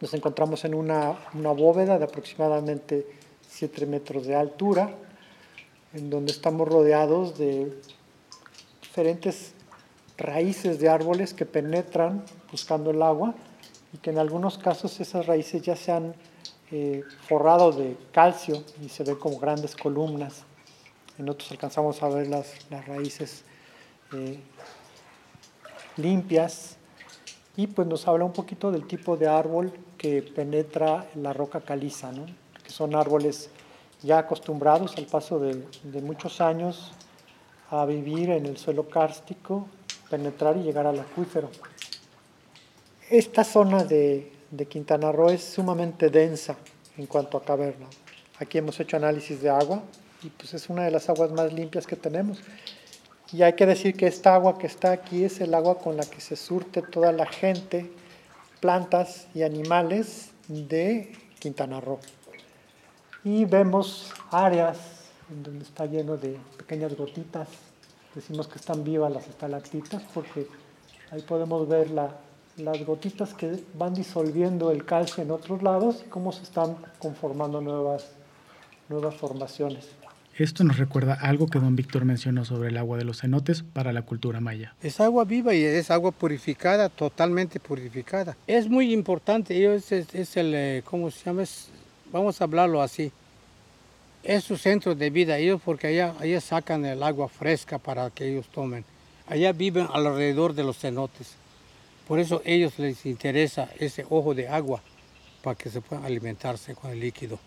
Nos 0.00 0.14
encontramos 0.14 0.64
en 0.64 0.74
una, 0.74 1.16
una 1.34 1.50
bóveda 1.50 1.98
de 1.98 2.04
aproximadamente 2.04 3.23
7 3.54 3.86
metros 3.86 4.26
de 4.26 4.34
altura, 4.34 4.90
en 5.92 6.10
donde 6.10 6.32
estamos 6.32 6.66
rodeados 6.66 7.38
de 7.38 7.72
diferentes 8.82 9.52
raíces 10.18 10.80
de 10.80 10.88
árboles 10.88 11.32
que 11.32 11.46
penetran 11.46 12.24
buscando 12.50 12.90
el 12.90 13.00
agua 13.00 13.32
y 13.92 13.98
que 13.98 14.10
en 14.10 14.18
algunos 14.18 14.58
casos 14.58 14.98
esas 14.98 15.26
raíces 15.26 15.62
ya 15.62 15.76
se 15.76 15.92
han 15.92 16.16
eh, 16.72 17.04
forrado 17.28 17.70
de 17.70 17.96
calcio 18.10 18.64
y 18.84 18.88
se 18.88 19.04
ven 19.04 19.14
como 19.14 19.38
grandes 19.38 19.76
columnas. 19.76 20.42
En 21.16 21.28
otros 21.28 21.52
alcanzamos 21.52 22.02
a 22.02 22.08
ver 22.08 22.26
las, 22.26 22.68
las 22.70 22.84
raíces 22.88 23.44
eh, 24.12 24.40
limpias 25.96 26.76
y 27.56 27.68
pues 27.68 27.86
nos 27.86 28.08
habla 28.08 28.24
un 28.24 28.32
poquito 28.32 28.72
del 28.72 28.84
tipo 28.88 29.16
de 29.16 29.28
árbol 29.28 29.72
que 29.96 30.22
penetra 30.22 31.08
la 31.14 31.32
roca 31.32 31.60
caliza, 31.60 32.10
¿no? 32.10 32.43
Son 32.74 32.96
árboles 32.96 33.50
ya 34.02 34.18
acostumbrados 34.18 34.96
al 34.96 35.06
paso 35.06 35.38
de, 35.38 36.00
muchos 36.02 36.40
años 36.40 36.90
a 37.70 37.86
vivir 37.86 38.30
en 38.30 38.46
el 38.46 38.56
suelo 38.56 38.88
kárstico, 38.88 39.68
penetrar 40.10 40.56
y 40.56 40.62
llegar 40.62 40.86
al 40.86 40.98
acuífero. 40.98 41.50
Esta 43.08 43.44
zona 43.44 43.84
de, 43.84 44.32
de 44.50 44.66
Quintana 44.66 45.12
Roo 45.12 45.30
es 45.30 45.44
sumamente 45.44 46.10
densa 46.10 46.56
en 46.98 47.06
cuanto 47.06 47.38
a 47.38 47.44
caverna. 47.44 47.86
Aquí 48.40 48.58
hemos 48.58 48.78
hecho 48.80 48.96
análisis 48.96 49.40
de 49.40 49.50
agua 49.50 49.80
y 50.24 50.30
pues 50.30 50.52
es 50.52 50.68
una 50.68 50.82
de 50.82 50.90
las 50.90 51.08
aguas 51.08 51.30
más 51.30 51.52
limpias 51.52 51.86
que 51.86 51.94
tenemos. 51.94 52.40
Y 53.32 53.42
hay 53.42 53.52
que 53.52 53.66
decir 53.66 53.96
que 53.96 54.08
esta 54.08 54.34
agua 54.34 54.58
que 54.58 54.66
está 54.66 54.90
aquí 54.90 55.22
es 55.22 55.40
el 55.40 55.54
agua 55.54 55.78
con 55.78 55.96
la 55.96 56.04
que 56.04 56.20
se 56.20 56.34
surte 56.34 56.82
toda 56.82 57.12
la 57.12 57.26
gente, 57.26 57.90
plantas 58.60 59.28
y 59.32 59.42
animales 59.42 60.32
de 60.48 61.12
Quintana 61.38 61.80
Roo. 61.80 62.00
Y 63.24 63.46
vemos 63.46 64.12
áreas 64.30 64.78
en 65.30 65.42
donde 65.42 65.64
está 65.64 65.86
lleno 65.86 66.16
de 66.16 66.38
pequeñas 66.58 66.94
gotitas. 66.94 67.48
Decimos 68.14 68.46
que 68.48 68.58
están 68.58 68.84
vivas 68.84 69.10
las 69.12 69.26
estalactitas 69.26 70.02
porque 70.12 70.46
ahí 71.10 71.22
podemos 71.22 71.66
ver 71.66 71.90
la, 71.90 72.10
las 72.58 72.84
gotitas 72.84 73.34
que 73.34 73.64
van 73.78 73.94
disolviendo 73.94 74.70
el 74.70 74.84
calcio 74.84 75.22
en 75.22 75.30
otros 75.30 75.62
lados 75.62 76.02
y 76.06 76.10
cómo 76.10 76.32
se 76.32 76.42
están 76.42 76.76
conformando 76.98 77.60
nuevas, 77.60 78.10
nuevas 78.88 79.14
formaciones. 79.14 79.88
Esto 80.36 80.64
nos 80.64 80.78
recuerda 80.78 81.14
algo 81.14 81.46
que 81.46 81.60
don 81.60 81.76
Víctor 81.76 82.04
mencionó 82.04 82.44
sobre 82.44 82.68
el 82.68 82.76
agua 82.76 82.98
de 82.98 83.04
los 83.04 83.20
cenotes 83.20 83.62
para 83.62 83.92
la 83.92 84.02
cultura 84.02 84.40
maya. 84.40 84.74
Es 84.82 85.00
agua 85.00 85.24
viva 85.24 85.54
y 85.54 85.62
es 85.62 85.92
agua 85.92 86.10
purificada, 86.10 86.88
totalmente 86.88 87.60
purificada. 87.60 88.36
Es 88.48 88.68
muy 88.68 88.92
importante, 88.92 89.56
ellos 89.56 89.92
es, 89.92 90.12
es 90.12 90.36
el, 90.36 90.52
eh, 90.54 90.82
¿cómo 90.84 91.10
se 91.12 91.24
llama? 91.24 91.44
Es, 91.44 91.68
vamos 92.14 92.40
a 92.40 92.44
hablarlo 92.44 92.80
así. 92.80 93.10
Es 94.22 94.44
su 94.44 94.56
centro 94.56 94.94
de 94.94 95.10
vida, 95.10 95.36
ellos 95.36 95.60
porque 95.62 95.88
allá, 95.88 96.14
allá 96.20 96.40
sacan 96.40 96.84
el 96.86 97.02
agua 97.02 97.28
fresca 97.28 97.78
para 97.78 98.08
que 98.10 98.28
ellos 98.28 98.46
tomen. 98.46 98.84
Allá 99.26 99.52
viven 99.52 99.88
alrededor 99.92 100.54
de 100.54 100.62
los 100.62 100.78
cenotes. 100.78 101.34
Por 102.06 102.20
eso 102.20 102.40
a 102.44 102.48
ellos 102.48 102.78
les 102.78 103.04
interesa 103.04 103.68
ese 103.78 104.06
ojo 104.08 104.32
de 104.34 104.48
agua 104.48 104.80
para 105.42 105.56
que 105.56 105.68
se 105.68 105.80
puedan 105.80 106.04
alimentarse 106.04 106.74
con 106.74 106.92
el 106.92 107.00
líquido. 107.00 107.38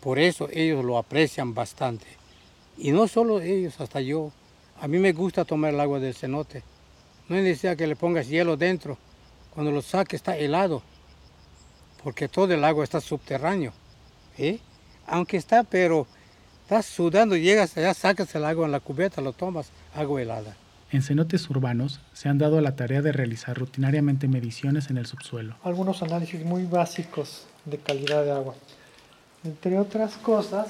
Por 0.00 0.18
eso 0.18 0.48
ellos 0.52 0.84
lo 0.84 0.98
aprecian 0.98 1.54
bastante. 1.54 2.06
Y 2.76 2.90
no 2.92 3.08
solo 3.08 3.40
ellos, 3.40 3.80
hasta 3.80 4.00
yo. 4.00 4.32
A 4.80 4.86
mí 4.86 4.98
me 4.98 5.12
gusta 5.12 5.44
tomar 5.44 5.72
el 5.72 5.80
agua 5.80 5.98
del 5.98 6.14
cenote. 6.14 6.62
No 7.28 7.36
es 7.36 7.42
necesidad 7.42 7.76
que 7.76 7.86
le 7.86 7.96
pongas 7.96 8.28
hielo 8.28 8.56
dentro. 8.56 8.98
Cuando 9.54 9.72
lo 9.72 9.82
saques 9.82 10.18
está 10.18 10.36
helado. 10.36 10.82
Porque 12.02 12.28
todo 12.28 12.52
el 12.54 12.64
agua 12.64 12.84
está 12.84 13.00
subterráneo. 13.00 13.72
¿eh? 14.38 14.58
Aunque 15.06 15.36
está, 15.36 15.64
pero 15.64 16.06
estás 16.62 16.86
sudando, 16.86 17.36
llegas 17.36 17.76
allá, 17.76 17.94
sacas 17.94 18.34
el 18.34 18.44
agua 18.44 18.66
en 18.66 18.72
la 18.72 18.80
cubeta, 18.80 19.20
lo 19.20 19.32
tomas, 19.32 19.70
agua 19.94 20.22
helada. 20.22 20.56
En 20.92 21.02
cenotes 21.02 21.48
urbanos 21.48 22.00
se 22.12 22.28
han 22.28 22.38
dado 22.38 22.58
a 22.58 22.60
la 22.60 22.74
tarea 22.74 23.00
de 23.00 23.12
realizar 23.12 23.56
rutinariamente 23.56 24.26
mediciones 24.26 24.90
en 24.90 24.98
el 24.98 25.06
subsuelo. 25.06 25.54
Algunos 25.62 26.02
análisis 26.02 26.44
muy 26.44 26.64
básicos 26.64 27.46
de 27.64 27.78
calidad 27.78 28.24
de 28.24 28.32
agua. 28.32 28.54
Entre 29.44 29.78
otras 29.78 30.16
cosas, 30.16 30.68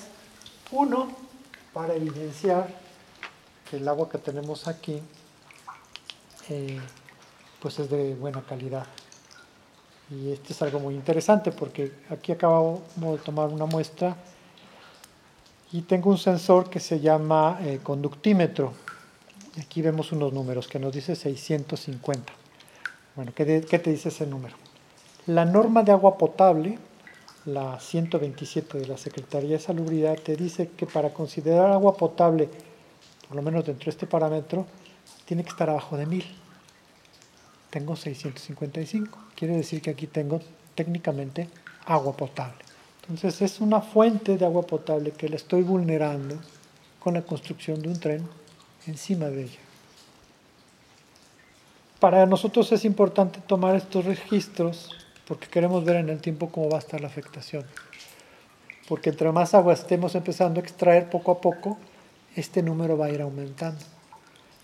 uno, 0.73 1.11
para 1.73 1.95
evidenciar 1.95 2.69
que 3.71 3.79
el 3.79 3.89
agua 3.89 4.11
que 4.11 4.19
tenemos 4.19 4.69
aquí 4.69 5.01
eh, 6.49 6.81
pues 7.61 7.79
es 7.79 7.89
de 7.89 8.15
buena 8.15 8.43
calidad. 8.43 8.87
Y 10.11 10.33
este 10.33 10.53
es 10.53 10.63
algo 10.63 10.81
muy 10.81 10.95
interesante 10.95 11.53
porque 11.53 11.93
aquí 12.11 12.33
acabamos 12.33 12.81
de 12.97 13.19
tomar 13.19 13.49
una 13.49 13.67
muestra 13.67 14.17
y 15.73 15.83
tengo 15.83 16.11
un 16.11 16.19
sensor 16.19 16.69
que 16.69 16.81
se 16.81 16.99
llama 16.99 17.59
eh, 17.63 17.79
conductímetro. 17.83 18.73
Aquí 19.61 19.83
vemos 19.83 20.11
unos 20.11 20.33
números 20.33 20.67
que 20.67 20.81
nos 20.81 20.93
dice 20.93 21.15
650. 21.15 22.33
Bueno, 23.15 23.33
¿qué, 23.35 23.45
de, 23.45 23.61
¿qué 23.61 23.79
te 23.79 23.91
dice 23.91 24.09
ese 24.09 24.27
número? 24.27 24.57
La 25.27 25.45
norma 25.45 25.83
de 25.85 25.93
agua 25.93 26.19
potable 26.19 26.79
la 27.47 27.81
127 27.81 28.79
de 28.79 28.87
la 28.87 28.99
Secretaría 28.99 29.53
de 29.53 29.59
Salubridad 29.59 30.17
te 30.19 30.37
dice 30.37 30.71
que 30.77 30.87
para 30.87 31.11
considerar 31.11 31.71
agua 31.71 31.97
potable, 31.97 32.49
por 33.27 33.37
lo 33.37 33.43
menos 33.43 33.65
dentro 33.65 33.87
de 33.87 33.91
este 33.91 34.07
parámetro, 34.07 34.67
tiene 35.25 35.43
que 35.43 35.51
estar 35.51 35.71
abajo 35.71 35.97
de 35.97 36.07
1000. 36.07 36.25
Tengo 37.71 37.97
655. 37.97 39.19
Quiere 39.35 39.57
decir 39.57 39.81
que 39.81 39.91
aquí 39.91 40.07
tengo 40.07 40.41
técnicamente 40.75 41.49
agua 41.87 42.17
potable. 42.17 42.59
Entonces 43.03 43.41
es 43.43 43.61
una 43.61 43.81
fuente 43.81 44.37
de 44.37 44.45
agua 44.45 44.63
potable 44.63 45.13
que 45.13 45.29
la 45.29 45.37
estoy 45.37 45.63
vulnerando 45.63 46.37
con 46.99 47.15
la 47.15 47.23
construcción 47.23 47.81
de 47.81 47.89
un 47.89 47.99
tren 47.99 48.29
encima 48.87 49.27
de 49.27 49.45
ella. 49.45 49.59
Para 51.99 52.25
nosotros 52.27 52.71
es 52.73 52.85
importante 52.85 53.41
tomar 53.47 53.75
estos 53.77 54.05
registros 54.05 54.91
porque 55.27 55.49
queremos 55.49 55.85
ver 55.85 55.97
en 55.97 56.09
el 56.09 56.21
tiempo 56.21 56.51
cómo 56.51 56.69
va 56.71 56.77
a 56.77 56.81
estar 56.81 57.01
la 57.01 57.07
afectación. 57.07 57.65
Porque 58.89 59.11
entre 59.11 59.31
más 59.31 59.55
agua 59.55 59.75
estemos 59.75 60.15
empezando 60.15 60.59
a 60.59 60.63
extraer 60.63 61.09
poco 61.09 61.31
a 61.31 61.41
poco, 61.41 61.79
este 62.35 62.63
número 62.63 62.99
va 62.99 63.07
a 63.07 63.11
ir 63.11 63.23
aumentando. 63.23 63.85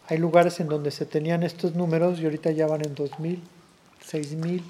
Hay 0.09 0.19
lugares 0.19 0.61
en 0.61 0.69
donde 0.69 0.92
se 0.92 1.05
tenían 1.05 1.42
estos 1.42 1.75
números 1.75 2.21
y 2.21 2.25
ahorita 2.25 2.53
ya 2.53 2.69
van 2.69 2.85
en 2.85 2.95
2000, 2.95 3.42
6000 4.05 4.62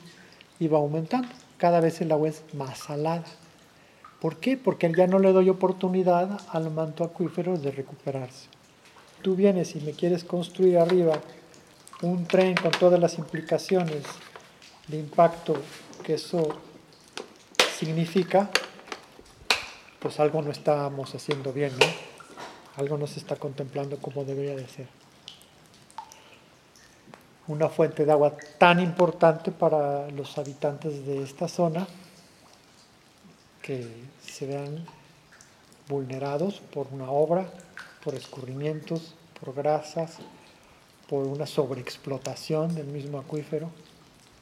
y 0.59 0.69
va 0.69 0.79
aumentando. 0.79 1.29
Cada 1.59 1.81
vez 1.81 2.01
el 2.01 2.11
agua 2.13 2.29
es 2.29 2.43
más 2.55 2.79
salada. 2.79 3.25
¿Por 4.21 4.37
qué? 4.37 4.57
Porque 4.57 4.91
ya 4.97 5.07
no 5.07 5.19
le 5.19 5.33
doy 5.33 5.51
oportunidad 5.51 6.41
al 6.49 6.71
manto 6.71 7.05
acuífero 7.05 7.59
de 7.59 7.71
recuperarse. 7.71 8.49
Tú 9.21 9.37
vienes 9.37 9.77
y 9.77 9.81
me 9.81 9.93
quieres 9.93 10.25
construir 10.25 10.79
arriba 10.79 11.21
un 12.01 12.27
tren 12.27 12.55
con 12.55 12.71
todas 12.71 12.99
las 12.99 13.19
implicaciones 13.19 14.05
de 14.89 14.99
impacto 14.99 15.55
que 16.03 16.15
eso 16.15 16.49
significa, 17.79 18.49
pues 20.01 20.19
algo 20.19 20.41
no 20.41 20.51
estamos 20.51 21.15
haciendo 21.15 21.53
bien, 21.53 21.73
¿no? 21.79 21.87
Algo 22.77 22.97
no 22.97 23.07
se 23.07 23.19
está 23.19 23.37
contemplando 23.37 23.99
como 23.99 24.25
debería 24.25 24.55
de 24.55 24.67
ser. 24.69 24.96
Una 27.49 27.69
fuente 27.69 28.05
de 28.05 28.13
agua 28.13 28.37
tan 28.59 28.81
importante 28.81 29.53
para 29.53 30.11
los 30.11 30.37
habitantes 30.37 31.07
de 31.07 31.23
esta 31.23 31.47
zona 31.47 31.87
que 33.63 33.87
se 34.21 34.47
vean 34.47 34.85
vulnerados 35.89 36.61
por 36.73 36.89
una 36.93 37.11
obra, 37.11 37.49
por 38.03 38.15
escurrimientos, 38.15 39.15
por 39.39 39.55
grasas, 39.55 40.19
por 41.09 41.27
una 41.27 41.47
sobreexplotación 41.47 42.75
del 42.75 42.87
mismo 42.87 43.19
acuífero, 43.19 43.71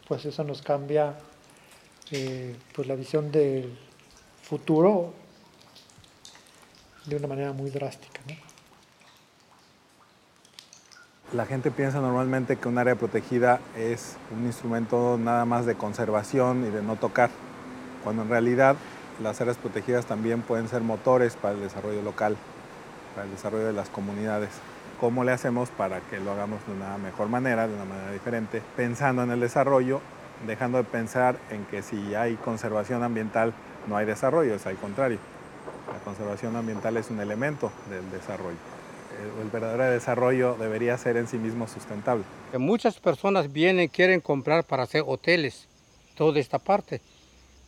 pues 0.09 0.25
eso 0.25 0.45
nos 0.45 0.63
cambia 0.63 1.15
eh, 2.11 2.57
pues 2.75 2.89
la 2.89 2.95
visión 2.95 3.31
del 3.31 3.77
futuro 4.43 5.13
de 7.07 7.17
una 7.17 7.27
manera 7.27 7.53
muy 7.53 7.71
drástica. 7.71 8.21
La 11.35 11.47
gente 11.47 11.73
piensa 11.73 12.01
normalmente 12.01 12.55
que 12.55 12.69
un 12.69 12.79
área 12.79 12.95
protegida 12.95 13.59
es 13.77 14.17
un 14.31 14.47
instrumento 14.47 15.19
nada 15.19 15.45
más 15.45 15.67
de 15.67 15.75
conservación 15.75 16.65
y 16.65 16.71
de 16.71 16.81
no 16.81 16.95
tocar, 16.95 17.29
cuando 18.05 18.23
en 18.23 18.29
realidad 18.29 18.77
las 19.21 19.41
áreas 19.41 19.57
protegidas 19.57 20.07
también 20.07 20.43
pueden 20.43 20.69
ser 20.69 20.83
motores 20.83 21.35
para 21.35 21.55
el 21.55 21.61
desarrollo 21.61 22.03
local, 22.03 22.37
para 23.17 23.27
el 23.27 23.33
desarrollo 23.33 23.67
de 23.67 23.73
las 23.73 23.89
comunidades. 23.89 24.51
¿Cómo 25.01 25.25
le 25.25 25.33
hacemos 25.33 25.71
para 25.71 25.99
que 26.03 26.21
lo 26.21 26.31
hagamos 26.31 26.65
de 26.69 26.73
una 26.73 26.99
mejor 26.99 27.29
manera, 27.29 27.67
de 27.67 27.75
una 27.75 27.85
manera 27.85 28.13
diferente, 28.13 28.63
pensando 28.77 29.25
en 29.25 29.33
el 29.33 29.41
desarrollo 29.41 30.01
dejando 30.47 30.79
de 30.79 30.85
pensar 30.85 31.37
en 31.51 31.65
que 31.65 31.83
si 31.83 32.15
hay 32.15 32.37
conservación 32.37 33.03
ambiental 33.03 33.55
no 33.89 33.97
hay 33.97 34.07
desarrollo, 34.07 34.55
es 34.55 34.67
al 34.67 34.77
contrario. 34.77 35.19
La 35.93 35.99
conservación 36.05 36.55
ambiental 36.55 36.97
es 36.97 37.11
un 37.11 37.19
elemento 37.19 37.73
del 37.91 38.09
desarrollo. 38.13 38.74
El 39.41 39.51
verdadero 39.51 39.91
desarrollo 39.91 40.57
debería 40.57 40.97
ser 40.99 41.17
en 41.17 41.27
sí 41.27 41.37
mismo 41.39 41.69
sustentable. 41.69 42.25
Muchas 42.57 42.99
personas 42.99 43.53
vienen, 43.53 43.89
quieren 43.89 44.21
comprar 44.21 44.65
para 44.65 44.85
hacer 44.85 45.05
hoteles, 45.07 45.69
toda 46.17 46.39
esta 46.41 46.59
parte, 46.59 47.01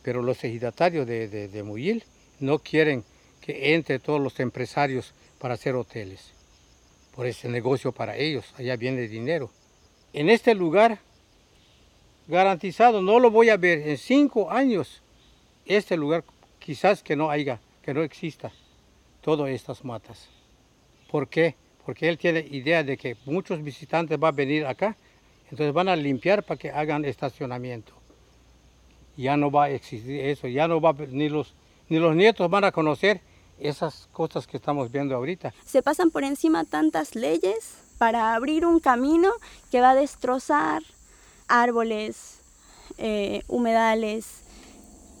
pero 0.03 0.21
los 0.21 0.43
ejidatarios 0.43 1.05
de, 1.05 1.27
de, 1.27 1.47
de 1.47 1.63
Muyil 1.63 2.03
no 2.39 2.59
quieren 2.59 3.03
que 3.41 3.75
entre 3.75 3.99
todos 3.99 4.21
los 4.21 4.39
empresarios 4.39 5.13
para 5.39 5.55
hacer 5.55 5.75
hoteles. 5.75 6.31
Por 7.15 7.25
ese 7.25 7.49
negocio 7.49 7.91
para 7.91 8.15
ellos, 8.15 8.45
allá 8.57 8.75
viene 8.75 9.07
dinero. 9.07 9.49
En 10.13 10.29
este 10.29 10.53
lugar, 10.53 10.99
garantizado, 12.27 13.01
no 13.01 13.19
lo 13.19 13.31
voy 13.31 13.49
a 13.49 13.57
ver 13.57 13.87
en 13.87 13.97
cinco 13.97 14.51
años. 14.51 15.01
Este 15.65 15.97
lugar 15.97 16.23
quizás 16.59 17.01
que 17.01 17.15
no 17.15 17.29
haya, 17.29 17.59
que 17.81 17.93
no 17.93 18.03
exista 18.03 18.51
todas 19.21 19.49
estas 19.49 19.83
matas. 19.83 20.36
¿Por 21.09 21.27
qué? 21.27 21.55
Porque 21.85 22.09
él 22.09 22.17
tiene 22.17 22.39
idea 22.51 22.83
de 22.83 22.97
que 22.97 23.15
muchos 23.25 23.63
visitantes 23.63 24.19
van 24.19 24.33
a 24.33 24.35
venir 24.35 24.65
acá, 24.65 24.97
entonces 25.49 25.73
van 25.73 25.87
a 25.87 25.95
limpiar 25.95 26.43
para 26.43 26.57
que 26.57 26.69
hagan 26.69 27.05
estacionamiento. 27.05 27.93
Ya 29.15 29.37
no 29.37 29.49
va 29.49 29.65
a 29.65 29.69
existir 29.69 30.19
eso, 30.19 30.47
ya 30.47 30.67
no 30.67 30.79
va 30.81 30.93
ni 30.93 31.29
los, 31.29 31.53
ni 31.89 31.97
los 31.97 32.15
nietos 32.15 32.49
van 32.49 32.65
a 32.65 32.71
conocer 32.71 33.21
esas 33.59 34.07
cosas 34.11 34.45
que 34.45 34.57
estamos 34.57 34.91
viendo 34.91 35.15
ahorita. 35.15 35.53
Se 35.65 35.81
pasan 35.81 36.11
por 36.11 36.23
encima 36.23 36.65
tantas 36.65 37.15
leyes 37.15 37.77
para 37.97 38.35
abrir 38.35 38.65
un 38.65 38.79
camino 38.79 39.31
que 39.71 39.81
va 39.81 39.91
a 39.91 39.95
destrozar 39.95 40.83
árboles, 41.47 42.39
eh, 42.97 43.41
humedales, 43.47 44.41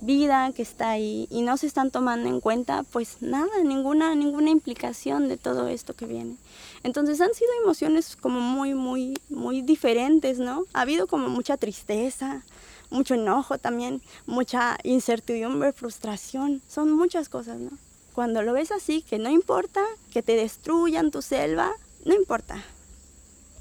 vida 0.01 0.51
que 0.55 0.61
está 0.61 0.91
ahí 0.91 1.27
y 1.29 1.41
no 1.41 1.57
se 1.57 1.67
están 1.67 1.91
tomando 1.91 2.29
en 2.29 2.39
cuenta 2.39 2.83
pues 2.91 3.17
nada, 3.21 3.49
ninguna, 3.63 4.15
ninguna 4.15 4.49
implicación 4.49 5.27
de 5.27 5.37
todo 5.37 5.67
esto 5.67 5.93
que 5.93 6.05
viene. 6.05 6.35
Entonces 6.83 7.19
han 7.21 7.33
sido 7.33 7.49
emociones 7.63 8.15
como 8.15 8.39
muy, 8.39 8.73
muy, 8.73 9.17
muy 9.29 9.61
diferentes, 9.61 10.39
¿no? 10.39 10.65
Ha 10.73 10.81
habido 10.81 11.07
como 11.07 11.29
mucha 11.29 11.57
tristeza, 11.57 12.43
mucho 12.89 13.15
enojo 13.15 13.57
también, 13.57 14.01
mucha 14.25 14.77
incertidumbre, 14.83 15.73
frustración, 15.73 16.61
son 16.67 16.91
muchas 16.91 17.29
cosas, 17.29 17.59
¿no? 17.59 17.71
Cuando 18.13 18.41
lo 18.41 18.53
ves 18.53 18.71
así, 18.71 19.01
que 19.01 19.19
no 19.19 19.29
importa 19.29 19.81
que 20.11 20.23
te 20.23 20.35
destruyan 20.35 21.11
tu 21.11 21.21
selva, 21.21 21.71
no 22.05 22.15
importa, 22.15 22.63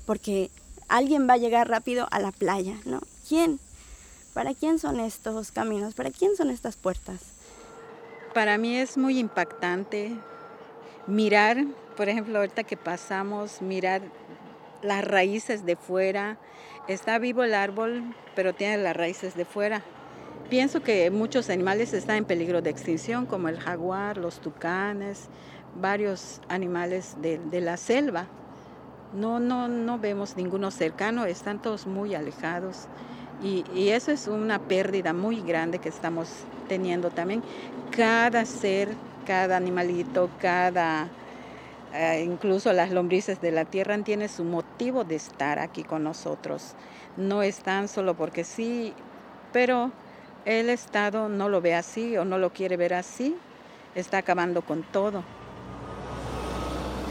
porque 0.07 0.51
alguien 0.89 1.29
va 1.29 1.35
a 1.35 1.39
llegar 1.39 1.69
rápido 1.69 2.07
a 2.11 2.21
la 2.21 2.33
playa, 2.33 2.79
¿no? 2.85 3.01
¿Quién? 3.29 3.59
¿Para 4.37 4.53
quién 4.53 4.79
son 4.79 5.01
estos 5.01 5.51
caminos? 5.51 5.95
¿Para 5.95 6.11
quién 6.11 6.37
son 6.37 6.51
estas 6.51 6.77
puertas? 6.77 7.21
Para 8.35 8.59
mí 8.59 8.77
es 8.77 8.99
muy 8.99 9.19
impactante 9.19 10.15
mirar, 11.07 11.65
por 11.97 12.11
ejemplo, 12.11 12.37
ahorita 12.37 12.65
que 12.65 12.77
pasamos, 12.77 13.63
mirar 13.63 14.03
las 14.83 15.03
raíces 15.03 15.65
de 15.65 15.75
fuera. 15.75 16.37
Está 16.87 17.19
vivo 17.19 17.45
el 17.45 17.55
árbol, 17.55 18.15
pero 18.35 18.53
tiene 18.53 18.77
las 18.77 18.95
raíces 18.95 19.37
de 19.37 19.47
fuera. 19.47 19.81
Pienso 20.51 20.83
que 20.83 21.11
muchos 21.11 21.49
animales 21.49 21.95
están 21.95 22.17
en 22.17 22.25
peligro 22.27 22.61
de 22.61 22.69
extinción, 22.69 23.25
como 23.25 23.49
el 23.49 23.59
jaguar, 23.59 24.19
los 24.19 24.41
tucanes, 24.43 25.31
varios 25.81 26.43
animales 26.51 27.17
de, 27.23 27.61
la 27.63 27.79
selva. 27.79 28.27
No, 29.15 29.41
no, 29.41 29.67
no 29.67 29.99
vemos 29.99 30.37
ninguno 30.37 30.71
cercano, 30.71 31.25
están 31.25 31.63
todos 31.63 31.87
muy 31.87 32.15
alejados. 32.15 32.87
Y, 33.43 33.91
eso 33.91 34.13
es 34.13 34.27
una 34.29 34.59
pérdida 34.59 35.13
muy 35.13 35.41
grande 35.41 35.79
que 35.79 35.89
estamos 35.89 36.29
teniendo 36.69 37.11
también. 37.11 37.43
Cada 37.91 38.45
ser, 38.45 38.89
cada 39.27 39.57
animalito, 39.57 40.31
cada, 40.41 41.09
eh, 41.93 42.25
incluso 42.27 42.73
las 42.73 42.91
lombrices 42.91 43.41
de 43.41 43.53
la 43.53 43.65
tierra 43.65 43.97
tienen 43.99 44.29
su 44.29 44.45
motivo 44.45 45.05
de 45.05 45.17
estar 45.17 45.59
aquí 45.59 45.85
con 45.85 46.03
nosotros. 46.03 46.75
No 47.17 47.43
están 47.43 47.89
solo 47.89 48.15
porque 48.15 48.43
sí, 48.43 48.95
pero 49.53 49.93
el 50.45 50.71
Estado 50.71 51.29
no 51.29 51.49
lo 51.49 51.61
ve 51.61 51.75
así 51.75 52.17
o 52.17 52.25
no 52.25 52.39
lo 52.39 52.53
quiere 52.53 52.77
ver 52.77 52.95
así. 52.95 53.37
Está 53.95 54.19
acabando 54.19 54.63
con 54.63 54.83
todo. 54.83 55.23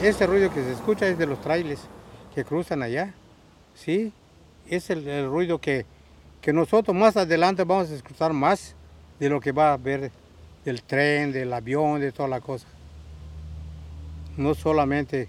Este 0.02 0.28
ruido 0.28 0.52
que 0.52 0.62
se 0.64 0.74
escucha 0.74 1.08
es 1.08 1.18
de 1.18 1.26
los 1.26 1.40
trailers 1.42 1.82
que 2.34 2.44
cruzan 2.44 2.84
allá. 2.84 3.14
Sí, 3.74 4.12
es 4.68 4.90
el 4.90 5.30
ruido 5.30 5.60
que, 5.60 5.86
que 6.46 6.54
nosotros 6.54 6.96
más 6.96 7.18
adelante 7.18 7.64
vamos 7.64 7.90
a 7.90 7.96
escuchar 7.96 8.32
más 8.32 8.76
de 9.20 9.30
lo 9.30 9.42
que 9.42 9.52
va 9.52 9.70
a 9.72 9.74
haber 9.74 10.12
del 10.64 10.84
tren, 10.84 11.32
del 11.32 11.52
avión, 11.52 12.00
de 12.00 12.12
toda 12.12 12.30
la 12.30 12.40
cosa. 12.40 12.68
No 14.38 14.54
solamente 14.54 15.28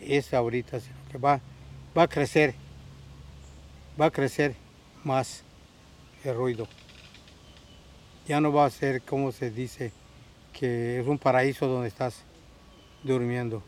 es 0.00 0.32
ahorita, 0.32 0.78
sino 0.78 0.94
que 1.10 1.18
va, 1.18 1.40
va 1.98 2.04
a 2.04 2.06
crecer, 2.06 2.54
va 4.00 4.06
a 4.06 4.10
crecer 4.12 4.54
más 5.02 5.42
el 6.22 6.36
ruido. 6.36 6.68
Ya 8.28 8.40
no 8.40 8.52
va 8.52 8.66
a 8.66 8.70
ser 8.70 9.02
como 9.02 9.32
se 9.32 9.50
dice, 9.50 9.90
que 10.52 11.00
es 11.00 11.06
un 11.08 11.18
paraíso 11.18 11.66
donde 11.66 11.88
estás 11.88 12.22
durmiendo, 13.02 13.64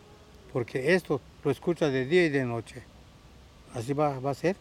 porque 0.52 0.94
esto 0.94 1.20
lo 1.42 1.50
escuchas 1.50 1.90
de 1.90 2.06
día 2.06 2.26
y 2.26 2.28
de 2.28 2.44
noche. 2.44 2.84
Así 3.74 3.94
va, 3.94 4.20
va 4.20 4.30
a 4.30 4.34
ser. 4.34 4.54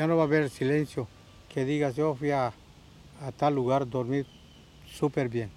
Ya 0.00 0.06
no 0.06 0.16
va 0.16 0.22
a 0.22 0.24
haber 0.24 0.48
silencio 0.48 1.06
que 1.52 1.66
digas 1.66 1.94
yo 1.94 2.14
fui 2.14 2.30
a, 2.30 2.54
tal 3.36 3.54
lugar 3.54 3.86
dormir 3.86 4.24
súper 4.90 5.28
bien. 5.28 5.50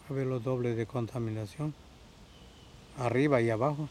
Va 0.00 0.06
a 0.08 0.12
haber 0.14 0.26
los 0.26 0.42
dobles 0.42 0.74
de 0.74 0.86
contaminación, 0.86 1.74
arriba 2.96 3.42
y 3.42 3.50
abajo. 3.50 3.90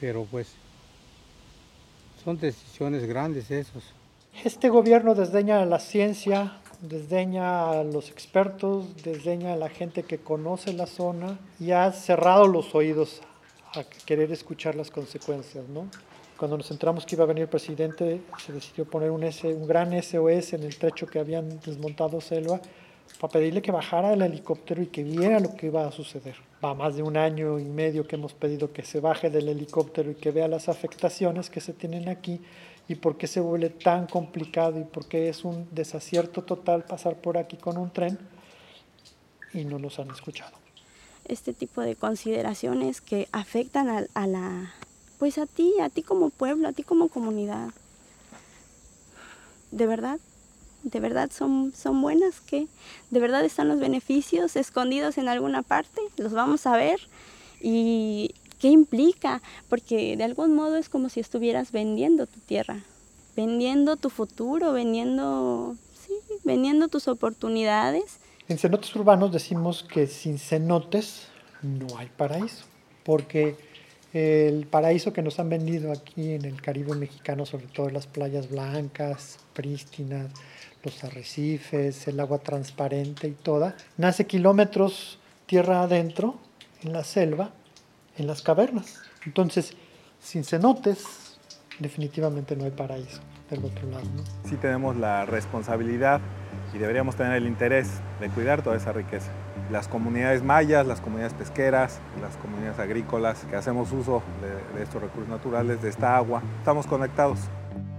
Pero 0.00 0.26
pues 0.30 0.54
son 2.24 2.38
decisiones 2.38 3.04
grandes 3.04 3.50
esos. 3.50 3.84
Este 4.42 4.70
gobierno 4.70 5.14
desdeña 5.14 5.60
a 5.60 5.66
la 5.66 5.78
ciencia, 5.78 6.62
desdeña 6.80 7.72
a 7.72 7.84
los 7.84 8.08
expertos, 8.08 8.86
desdeña 9.02 9.52
a 9.52 9.56
la 9.56 9.68
gente 9.68 10.04
que 10.04 10.16
conoce 10.16 10.72
la 10.72 10.86
zona 10.86 11.38
y 11.60 11.72
ha 11.72 11.92
cerrado 11.92 12.46
los 12.46 12.74
oídos 12.74 13.20
a 13.74 13.84
querer 14.06 14.32
escuchar 14.32 14.76
las 14.76 14.90
consecuencias, 14.90 15.68
¿no? 15.68 15.90
Cuando 16.44 16.58
nos 16.58 16.70
enteramos 16.70 17.06
que 17.06 17.14
iba 17.14 17.24
a 17.24 17.26
venir 17.26 17.44
el 17.44 17.48
presidente, 17.48 18.20
se 18.44 18.52
decidió 18.52 18.84
poner 18.84 19.10
un, 19.10 19.24
S, 19.24 19.48
un 19.48 19.66
gran 19.66 19.92
SOS 19.92 20.52
en 20.52 20.64
el 20.64 20.76
trecho 20.76 21.06
que 21.06 21.18
habían 21.18 21.58
desmontado 21.60 22.20
Selva 22.20 22.60
para 23.18 23.32
pedirle 23.32 23.62
que 23.62 23.72
bajara 23.72 24.12
el 24.12 24.20
helicóptero 24.20 24.82
y 24.82 24.88
que 24.88 25.02
viera 25.04 25.40
lo 25.40 25.56
que 25.56 25.68
iba 25.68 25.86
a 25.86 25.90
suceder. 25.90 26.36
Va 26.62 26.74
más 26.74 26.96
de 26.96 27.02
un 27.02 27.16
año 27.16 27.58
y 27.58 27.64
medio 27.64 28.06
que 28.06 28.16
hemos 28.16 28.34
pedido 28.34 28.74
que 28.74 28.82
se 28.82 29.00
baje 29.00 29.30
del 29.30 29.48
helicóptero 29.48 30.10
y 30.10 30.16
que 30.16 30.32
vea 30.32 30.46
las 30.46 30.68
afectaciones 30.68 31.48
que 31.48 31.62
se 31.62 31.72
tienen 31.72 32.10
aquí 32.10 32.42
y 32.88 32.96
por 32.96 33.16
qué 33.16 33.26
se 33.26 33.40
vuelve 33.40 33.70
tan 33.70 34.06
complicado 34.06 34.78
y 34.78 34.84
por 34.84 35.06
qué 35.06 35.30
es 35.30 35.46
un 35.46 35.66
desacierto 35.70 36.42
total 36.42 36.84
pasar 36.84 37.16
por 37.16 37.38
aquí 37.38 37.56
con 37.56 37.78
un 37.78 37.90
tren 37.90 38.18
y 39.54 39.64
no 39.64 39.78
nos 39.78 39.98
han 39.98 40.10
escuchado. 40.10 40.58
Este 41.24 41.54
tipo 41.54 41.80
de 41.80 41.96
consideraciones 41.96 43.00
que 43.00 43.28
afectan 43.32 43.88
a, 43.88 44.04
a 44.12 44.26
la, 44.26 44.74
pues 45.24 45.38
a 45.38 45.46
ti, 45.46 45.72
a 45.80 45.88
ti 45.88 46.02
como 46.02 46.28
pueblo, 46.28 46.68
a 46.68 46.74
ti 46.74 46.82
como 46.82 47.08
comunidad. 47.08 47.70
De 49.70 49.86
verdad, 49.86 50.20
de 50.82 51.00
verdad 51.00 51.30
son, 51.32 51.72
son 51.74 52.02
buenas, 52.02 52.42
que 52.42 52.66
de 53.10 53.20
verdad 53.20 53.42
están 53.42 53.68
los 53.68 53.80
beneficios 53.80 54.54
escondidos 54.54 55.16
en 55.16 55.28
alguna 55.28 55.62
parte, 55.62 56.02
los 56.18 56.34
vamos 56.34 56.66
a 56.66 56.76
ver 56.76 57.00
y 57.62 58.34
qué 58.58 58.68
implica, 58.68 59.40
porque 59.70 60.14
de 60.18 60.24
algún 60.24 60.54
modo 60.54 60.76
es 60.76 60.90
como 60.90 61.08
si 61.08 61.20
estuvieras 61.20 61.72
vendiendo 61.72 62.26
tu 62.26 62.40
tierra, 62.40 62.84
vendiendo 63.34 63.96
tu 63.96 64.10
futuro, 64.10 64.74
vendiendo, 64.74 65.74
sí, 66.06 66.12
vendiendo 66.44 66.88
tus 66.88 67.08
oportunidades. 67.08 68.18
En 68.46 68.58
cenotes 68.58 68.94
urbanos 68.94 69.32
decimos 69.32 69.84
que 69.84 70.06
sin 70.06 70.38
cenotes 70.38 71.28
no 71.62 71.96
hay 71.96 72.10
paraíso, 72.14 72.66
porque 73.04 73.56
el 74.14 74.66
paraíso 74.66 75.12
que 75.12 75.22
nos 75.22 75.40
han 75.40 75.48
vendido 75.48 75.92
aquí 75.92 76.32
en 76.34 76.44
el 76.44 76.62
Caribe 76.62 76.94
mexicano, 76.94 77.44
sobre 77.44 77.66
todo 77.66 77.90
las 77.90 78.06
playas 78.06 78.48
blancas, 78.48 79.40
prístinas, 79.52 80.30
los 80.84 81.02
arrecifes, 81.02 82.06
el 82.06 82.20
agua 82.20 82.38
transparente 82.38 83.26
y 83.26 83.32
toda, 83.32 83.76
nace 83.96 84.26
kilómetros 84.26 85.18
tierra 85.46 85.82
adentro, 85.82 86.38
en 86.82 86.92
la 86.92 87.02
selva, 87.02 87.50
en 88.16 88.26
las 88.26 88.42
cavernas. 88.42 89.00
Entonces, 89.26 89.74
sin 90.20 90.44
cenotes, 90.44 91.38
definitivamente 91.78 92.56
no 92.56 92.64
hay 92.64 92.70
paraíso 92.70 93.20
del 93.50 93.64
otro 93.64 93.90
lado. 93.90 94.04
¿no? 94.04 94.48
Sí 94.48 94.56
tenemos 94.56 94.96
la 94.96 95.26
responsabilidad 95.26 96.20
y 96.74 96.78
deberíamos 96.78 97.16
tener 97.16 97.34
el 97.34 97.46
interés 97.46 97.88
de 98.20 98.28
cuidar 98.28 98.62
toda 98.62 98.76
esa 98.76 98.92
riqueza. 98.92 99.30
Las 99.70 99.88
comunidades 99.88 100.42
mayas, 100.42 100.86
las 100.86 101.00
comunidades 101.00 101.32
pesqueras, 101.34 102.00
las 102.20 102.36
comunidades 102.36 102.78
agrícolas 102.78 103.44
que 103.48 103.56
hacemos 103.56 103.92
uso 103.92 104.22
de, 104.42 104.78
de 104.78 104.84
estos 104.84 105.00
recursos 105.00 105.28
naturales, 105.28 105.80
de 105.80 105.88
esta 105.88 106.16
agua, 106.16 106.42
estamos 106.58 106.86
conectados. 106.86 107.38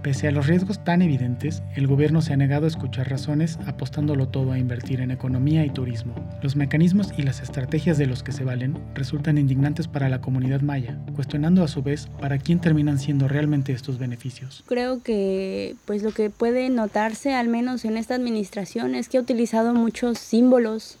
Pese 0.02 0.28
a 0.28 0.30
los 0.30 0.46
riesgos 0.46 0.84
tan 0.84 1.02
evidentes, 1.02 1.62
el 1.74 1.86
gobierno 1.86 2.22
se 2.22 2.32
ha 2.32 2.36
negado 2.36 2.66
a 2.66 2.68
escuchar 2.68 3.10
razones 3.10 3.58
apostándolo 3.66 4.28
todo 4.28 4.52
a 4.52 4.58
invertir 4.58 5.00
en 5.00 5.10
economía 5.10 5.64
y 5.64 5.70
turismo. 5.70 6.14
Los 6.42 6.54
mecanismos 6.54 7.12
y 7.16 7.22
las 7.22 7.40
estrategias 7.40 7.98
de 7.98 8.06
los 8.06 8.22
que 8.22 8.32
se 8.32 8.44
valen 8.44 8.78
resultan 8.94 9.38
indignantes 9.38 9.88
para 9.88 10.08
la 10.08 10.20
comunidad 10.20 10.60
maya, 10.60 10.98
cuestionando 11.14 11.64
a 11.64 11.68
su 11.68 11.82
vez 11.82 12.08
para 12.20 12.38
quién 12.38 12.60
terminan 12.60 12.98
siendo 12.98 13.26
realmente 13.26 13.72
estos 13.72 13.98
beneficios. 13.98 14.62
Creo 14.66 15.02
que 15.02 15.74
pues 15.86 16.02
lo 16.02 16.12
que 16.12 16.30
puede 16.30 16.70
notarse 16.70 17.34
al 17.34 17.48
menos 17.48 17.84
en 17.84 17.96
esta 17.96 18.14
administración 18.14 18.94
es 18.94 19.08
que 19.08 19.18
ha 19.18 19.22
utilizado 19.22 19.74
muchos 19.74 20.18
símbolos 20.18 20.98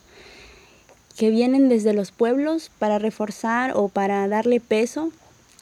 que 1.16 1.30
vienen 1.30 1.68
desde 1.68 1.94
los 1.94 2.12
pueblos 2.12 2.70
para 2.78 2.98
reforzar 2.98 3.72
o 3.74 3.88
para 3.88 4.26
darle 4.28 4.60
peso 4.60 5.12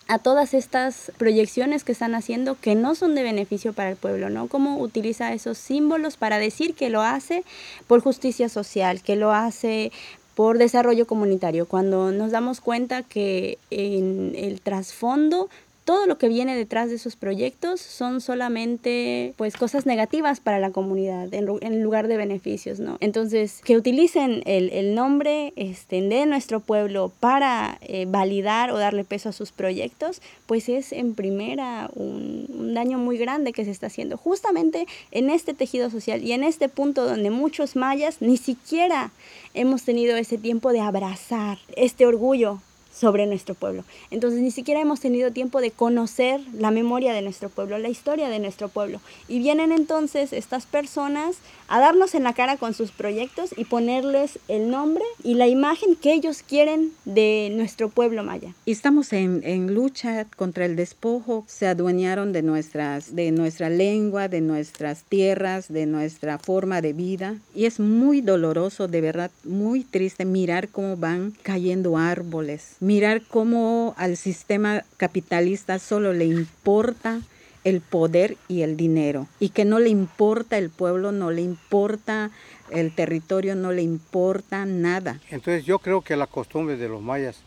a 0.07 0.19
todas 0.19 0.55
estas 0.55 1.13
proyecciones 1.17 1.85
que 1.85 1.93
están 1.93 2.15
haciendo 2.15 2.57
que 2.61 2.75
no 2.75 2.95
son 2.95 3.15
de 3.15 3.23
beneficio 3.23 3.73
para 3.73 3.91
el 3.91 3.97
pueblo, 3.97 4.29
¿no? 4.29 4.49
Cómo 4.49 4.79
utiliza 4.79 5.33
esos 5.33 5.57
símbolos 5.59 6.17
para 6.17 6.39
decir 6.39 6.75
que 6.75 6.91
lo 6.91 7.03
hace 7.03 7.45
por 7.87 8.01
justicia 8.01 8.49
social, 8.49 9.03
que 9.03 9.17
lo 9.17 9.33
hace 9.33 9.93
por 10.35 10.59
desarrollo 10.59 11.07
comunitario, 11.07 11.67
cuando 11.67 12.11
nos 12.11 12.33
damos 12.33 12.61
cuenta 12.61 13.03
que 13.03 13.59
en 13.71 14.33
el 14.37 14.61
trasfondo 14.61 15.49
todo 15.85 16.07
lo 16.07 16.17
que 16.17 16.29
viene 16.29 16.57
detrás 16.57 16.89
de 16.89 16.97
esos 16.97 17.15
proyectos 17.15 17.81
son 17.81 18.21
solamente 18.21 19.35
pues 19.37 19.55
cosas 19.55 19.85
negativas 19.85 20.41
para 20.41 20.59
la 20.59 20.71
comunidad 20.71 21.33
en, 21.33 21.83
lugar 21.83 22.09
de 22.09 22.17
beneficios, 22.17 22.81
¿no? 22.81 22.97
Entonces, 23.01 23.61
que 23.65 23.77
utilicen 23.77 24.43
el, 24.47 24.95
nombre 24.95 25.53
este, 25.57 26.01
de 26.01 26.25
nuestro 26.27 26.61
pueblo 26.61 27.13
para 27.21 27.79
eh, 27.83 28.07
validar 28.09 28.71
o 28.71 28.79
darle 28.79 29.05
peso 29.05 29.29
a 29.29 29.33
sus 29.33 29.53
proyectos, 29.53 30.23
pues 30.47 30.69
es 30.69 30.93
en 30.93 31.15
primera 31.15 31.91
un 31.95 32.73
daño 32.75 32.99
muy 32.99 33.19
grande 33.19 33.53
que 33.53 33.65
se 33.65 33.71
está 33.71 33.89
haciendo 33.89 34.17
justamente 34.17 34.87
en 35.11 35.29
este 35.29 35.53
tejido 35.53 35.91
social 35.91 36.23
y 36.23 36.33
en 36.33 36.45
este 36.45 36.69
punto 36.69 37.05
donde 37.05 37.31
muchos 37.31 37.77
mayas 37.77 38.17
ni 38.21 38.37
siquiera 38.37 39.13
hemos 39.53 39.83
tenido 39.83 40.17
ese 40.17 40.39
tiempo 40.39 40.73
de 40.73 40.81
abrazar 40.81 41.59
este 41.77 42.07
orgullo 42.07 42.61
sobre 42.95 43.27
nuestro 43.27 43.55
pueblo. 43.55 43.85
Entonces 44.11 44.41
ni 44.41 44.51
siquiera 44.51 44.81
hemos 44.81 45.01
tenido 45.01 45.33
tiempo 45.33 45.61
de 45.61 45.71
conocer 45.71 46.41
la 46.55 46.71
memoria 46.71 47.13
de 47.13 47.23
nuestro 47.23 47.49
pueblo, 47.49 47.77
la 47.79 47.89
historia 47.89 48.29
de 48.29 48.39
nuestro 48.39 48.69
pueblo. 48.69 49.01
Y 49.29 49.41
vienen 49.41 49.73
entonces 49.73 50.33
estas 50.33 50.67
personas 50.67 51.37
a 51.69 51.81
darnos 51.81 52.15
en 52.15 52.23
la 52.23 52.35
cara 52.35 52.57
con 52.57 52.75
sus 52.75 52.93
proyectos 52.93 53.51
y 53.57 53.65
ponerles 53.65 54.39
el 54.49 54.71
nombre 54.71 55.05
y 55.23 55.35
la 55.35 55.49
imagen 55.49 55.97
que 55.97 56.13
ellos 56.13 56.43
quieren 56.47 56.93
de 57.05 57.51
nuestro 57.55 57.89
pueblo 57.89 58.23
maya. 58.23 58.55
Y 58.65 58.73
estamos 58.73 59.13
en, 59.13 59.43
en 59.45 59.75
lucha 59.75 60.27
contra 60.37 60.67
el 60.67 60.77
despojo, 60.77 61.45
se 61.49 61.67
adueñaron 61.67 62.33
de, 62.33 62.43
nuestras, 62.43 63.17
de 63.17 63.33
nuestra 63.33 63.71
lengua, 63.71 64.29
de 64.29 64.41
nuestras 64.41 65.03
tierras, 65.05 65.73
de 65.73 65.87
nuestra 65.87 66.39
forma 66.39 66.81
de 66.81 66.93
vida. 66.93 67.37
Y 67.55 67.65
es 67.65 67.81
muy 67.81 68.21
doloroso, 68.21 68.87
de 68.87 69.01
verdad, 69.01 69.31
muy 69.45 69.83
triste 69.85 70.25
mirar 70.25 70.69
cómo 70.69 70.97
van 70.97 71.33
cayendo 71.43 71.97
árboles 71.97 72.77
mirar 72.85 73.23
cómo 73.23 73.95
al 73.97 74.19
sistema 74.19 74.85
capitalista 74.99 75.79
solo 75.79 76.13
le 76.13 76.27
importa 76.27 77.21
el 77.65 77.81
poder 77.81 78.37
y 78.47 78.61
el 78.61 78.77
dinero 78.77 79.27
y 79.41 79.49
que 79.49 79.65
no 79.65 79.79
le 79.79 79.89
importa 79.89 80.59
el 80.59 80.69
pueblo, 80.69 81.11
no 81.11 81.31
le 81.31 81.41
importa 81.41 82.31
el 82.71 82.95
territorio, 82.95 83.55
no 83.55 83.73
le 83.73 83.81
importa 83.81 84.67
nada. 84.67 85.19
Entonces 85.31 85.65
yo 85.65 85.79
creo 85.79 86.03
que 86.03 86.15
la 86.15 86.27
costumbre 86.27 86.77
de 86.77 86.89
los 86.91 87.01
mayas 87.01 87.41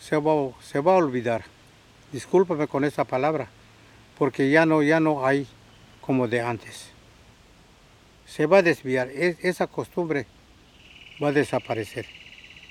se 0.00 0.16
va, 0.16 0.50
se 0.60 0.80
va 0.80 0.94
a 0.94 0.96
olvidar. 0.96 1.44
Discúlpame 2.10 2.66
con 2.66 2.82
esa 2.82 3.04
palabra, 3.04 3.50
porque 4.18 4.50
ya 4.50 4.66
no, 4.66 4.82
ya 4.82 4.98
no 4.98 5.24
hay 5.24 5.46
como 6.00 6.26
de 6.26 6.40
antes. 6.40 6.90
Se 8.26 8.46
va 8.46 8.58
a 8.58 8.62
desviar, 8.62 9.10
esa 9.10 9.68
costumbre 9.68 10.26
va 11.22 11.28
a 11.28 11.32
desaparecer 11.32 12.21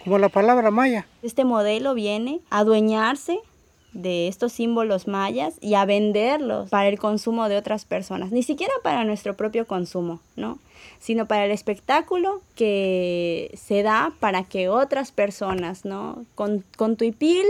como 0.03 0.17
la 0.17 0.29
palabra 0.29 0.71
maya. 0.71 1.05
Este 1.21 1.45
modelo 1.45 1.93
viene 1.93 2.41
a 2.49 2.59
adueñarse 2.59 3.39
de 3.93 4.27
estos 4.27 4.53
símbolos 4.53 5.07
mayas 5.07 5.55
y 5.59 5.73
a 5.73 5.85
venderlos 5.85 6.69
para 6.69 6.87
el 6.87 6.97
consumo 6.97 7.49
de 7.49 7.57
otras 7.57 7.85
personas, 7.85 8.31
ni 8.31 8.41
siquiera 8.41 8.73
para 8.83 9.03
nuestro 9.03 9.35
propio 9.35 9.67
consumo, 9.67 10.21
¿no? 10.35 10.59
sino 10.99 11.25
para 11.25 11.45
el 11.45 11.51
espectáculo 11.51 12.41
que 12.55 13.51
se 13.55 13.83
da 13.83 14.13
para 14.19 14.43
que 14.43 14.69
otras 14.69 15.11
personas, 15.11 15.83
¿no? 15.83 16.25
Con, 16.35 16.63
con 16.77 16.95
tu 16.95 17.05
ipil 17.05 17.45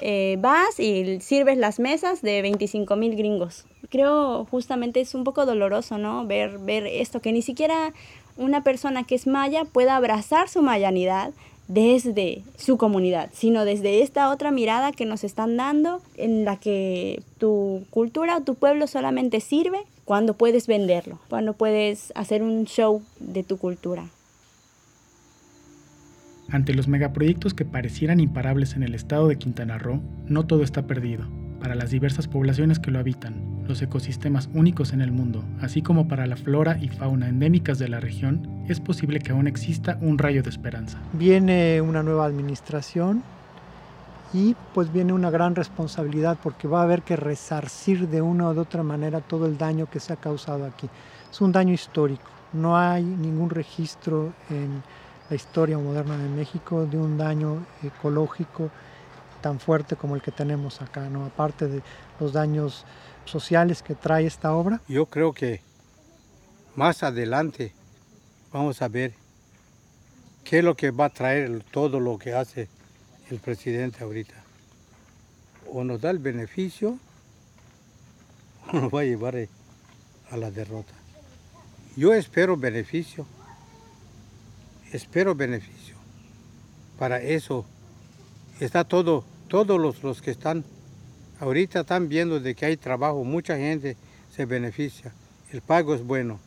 eh, 0.00 0.36
vas 0.40 0.78
y 0.78 1.20
sirves 1.20 1.58
las 1.58 1.78
mesas 1.78 2.22
de 2.22 2.42
25 2.42 2.96
mil 2.96 3.16
gringos. 3.16 3.66
Creo 3.88 4.46
justamente 4.50 5.00
es 5.00 5.14
un 5.14 5.24
poco 5.24 5.46
doloroso, 5.46 5.96
¿no? 5.96 6.26
Ver, 6.26 6.58
ver 6.58 6.86
esto, 6.86 7.20
que 7.20 7.32
ni 7.32 7.42
siquiera 7.42 7.92
una 8.36 8.62
persona 8.62 9.04
que 9.04 9.14
es 9.14 9.26
maya 9.26 9.64
pueda 9.64 9.96
abrazar 9.96 10.48
su 10.48 10.62
mayanidad, 10.62 11.32
desde 11.68 12.42
su 12.56 12.78
comunidad, 12.78 13.30
sino 13.32 13.64
desde 13.64 14.02
esta 14.02 14.30
otra 14.30 14.50
mirada 14.50 14.92
que 14.92 15.04
nos 15.04 15.22
están 15.22 15.56
dando 15.56 16.00
en 16.16 16.44
la 16.44 16.56
que 16.56 17.22
tu 17.38 17.84
cultura 17.90 18.38
o 18.38 18.42
tu 18.42 18.54
pueblo 18.54 18.86
solamente 18.86 19.40
sirve 19.40 19.78
cuando 20.04 20.34
puedes 20.34 20.66
venderlo, 20.66 21.20
cuando 21.28 21.52
puedes 21.52 22.12
hacer 22.16 22.42
un 22.42 22.64
show 22.64 23.02
de 23.20 23.42
tu 23.42 23.58
cultura. 23.58 24.06
Ante 26.50 26.72
los 26.72 26.88
megaproyectos 26.88 27.52
que 27.52 27.66
parecieran 27.66 28.20
imparables 28.20 28.74
en 28.74 28.82
el 28.82 28.94
estado 28.94 29.28
de 29.28 29.36
Quintana 29.36 29.76
Roo, 29.76 30.00
no 30.26 30.46
todo 30.46 30.62
está 30.62 30.86
perdido. 30.86 31.28
Para 31.60 31.74
las 31.74 31.90
diversas 31.90 32.26
poblaciones 32.26 32.78
que 32.78 32.90
lo 32.90 32.98
habitan, 32.98 33.57
los 33.68 33.82
ecosistemas 33.82 34.48
únicos 34.54 34.92
en 34.92 35.02
el 35.02 35.12
mundo, 35.12 35.44
así 35.60 35.82
como 35.82 36.08
para 36.08 36.26
la 36.26 36.36
flora 36.36 36.78
y 36.80 36.88
fauna 36.88 37.28
endémicas 37.28 37.78
de 37.78 37.88
la 37.88 38.00
región, 38.00 38.64
es 38.66 38.80
posible 38.80 39.20
que 39.20 39.32
aún 39.32 39.46
exista 39.46 39.98
un 40.00 40.16
rayo 40.18 40.42
de 40.42 40.50
esperanza. 40.50 40.98
Viene 41.12 41.80
una 41.82 42.02
nueva 42.02 42.24
administración 42.24 43.22
y 44.32 44.56
pues 44.74 44.92
viene 44.92 45.12
una 45.12 45.30
gran 45.30 45.54
responsabilidad 45.54 46.38
porque 46.42 46.66
va 46.66 46.80
a 46.80 46.84
haber 46.84 47.02
que 47.02 47.16
resarcir 47.16 48.08
de 48.08 48.22
una 48.22 48.48
o 48.48 48.54
de 48.54 48.60
otra 48.60 48.82
manera 48.82 49.20
todo 49.20 49.46
el 49.46 49.58
daño 49.58 49.86
que 49.86 50.00
se 50.00 50.14
ha 50.14 50.16
causado 50.16 50.64
aquí. 50.64 50.88
Es 51.30 51.40
un 51.40 51.52
daño 51.52 51.74
histórico, 51.74 52.30
no 52.54 52.76
hay 52.76 53.04
ningún 53.04 53.50
registro 53.50 54.32
en 54.48 54.82
la 55.28 55.36
historia 55.36 55.78
moderna 55.78 56.16
de 56.16 56.28
México 56.30 56.86
de 56.86 56.96
un 56.96 57.18
daño 57.18 57.66
ecológico 57.82 58.70
tan 59.42 59.60
fuerte 59.60 59.96
como 59.96 60.16
el 60.16 60.22
que 60.22 60.32
tenemos 60.32 60.80
acá, 60.82 61.08
¿no? 61.08 61.26
aparte 61.26 61.68
de 61.68 61.82
los 62.18 62.32
daños 62.32 62.84
sociales 63.28 63.82
que 63.82 63.94
trae 63.94 64.26
esta 64.26 64.54
obra? 64.54 64.80
Yo 64.88 65.06
creo 65.06 65.32
que 65.32 65.60
más 66.74 67.02
adelante 67.02 67.72
vamos 68.52 68.82
a 68.82 68.88
ver 68.88 69.14
qué 70.44 70.58
es 70.58 70.64
lo 70.64 70.76
que 70.76 70.90
va 70.90 71.06
a 71.06 71.10
traer 71.10 71.62
todo 71.70 72.00
lo 72.00 72.18
que 72.18 72.34
hace 72.34 72.68
el 73.30 73.38
presidente 73.38 74.02
ahorita. 74.02 74.34
O 75.70 75.84
nos 75.84 76.00
da 76.00 76.10
el 76.10 76.18
beneficio 76.18 76.98
o 78.72 78.80
nos 78.80 78.94
va 78.94 79.00
a 79.00 79.04
llevar 79.04 79.36
a 80.30 80.36
la 80.36 80.50
derrota. 80.50 80.94
Yo 81.96 82.14
espero 82.14 82.56
beneficio, 82.56 83.26
espero 84.92 85.34
beneficio. 85.34 85.96
Para 86.98 87.20
eso 87.20 87.66
está 88.60 88.84
todo, 88.84 89.24
todos 89.48 89.80
los, 89.80 90.02
los 90.02 90.22
que 90.22 90.30
están 90.30 90.64
Ahorita 91.40 91.80
están 91.80 92.08
viendo 92.08 92.40
de 92.40 92.54
que 92.54 92.66
hay 92.66 92.76
trabajo, 92.76 93.22
mucha 93.22 93.56
gente 93.56 93.96
se 94.34 94.44
beneficia, 94.44 95.12
el 95.52 95.60
pago 95.62 95.94
es 95.94 96.04
bueno, 96.04 96.40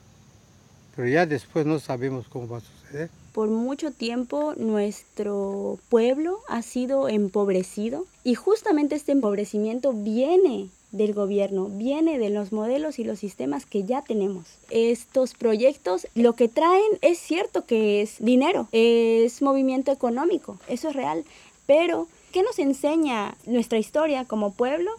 pero 0.95 1.07
ya 1.07 1.25
después 1.25 1.65
no 1.65 1.79
sabemos 1.79 2.27
cómo 2.27 2.47
va 2.47 2.57
a 2.57 2.61
suceder. 2.61 3.09
Por 3.31 3.47
mucho 3.47 3.91
tiempo 3.91 4.53
nuestro 4.57 5.79
pueblo 5.87 6.39
ha 6.49 6.61
sido 6.61 7.07
empobrecido 7.07 8.05
y 8.25 8.35
justamente 8.35 8.95
este 8.95 9.13
empobrecimiento 9.13 9.93
viene 9.93 10.69
del 10.91 11.13
gobierno, 11.13 11.69
viene 11.69 12.19
de 12.19 12.29
los 12.29 12.51
modelos 12.51 12.99
y 12.99 13.05
los 13.05 13.19
sistemas 13.19 13.65
que 13.65 13.85
ya 13.85 14.01
tenemos. 14.01 14.45
Estos 14.69 15.35
proyectos 15.35 16.05
lo 16.15 16.33
que 16.33 16.49
traen 16.49 16.99
es 17.01 17.17
cierto 17.17 17.65
que 17.65 18.01
es 18.01 18.17
dinero, 18.19 18.67
es 18.73 19.41
movimiento 19.41 19.93
económico, 19.93 20.59
eso 20.67 20.89
es 20.89 20.95
real, 20.97 21.23
pero 21.65 22.09
¿Qué 22.31 22.43
nos 22.43 22.59
enseña 22.59 23.35
nuestra 23.45 23.77
historia 23.77 24.23
como 24.23 24.53
pueblo? 24.53 24.91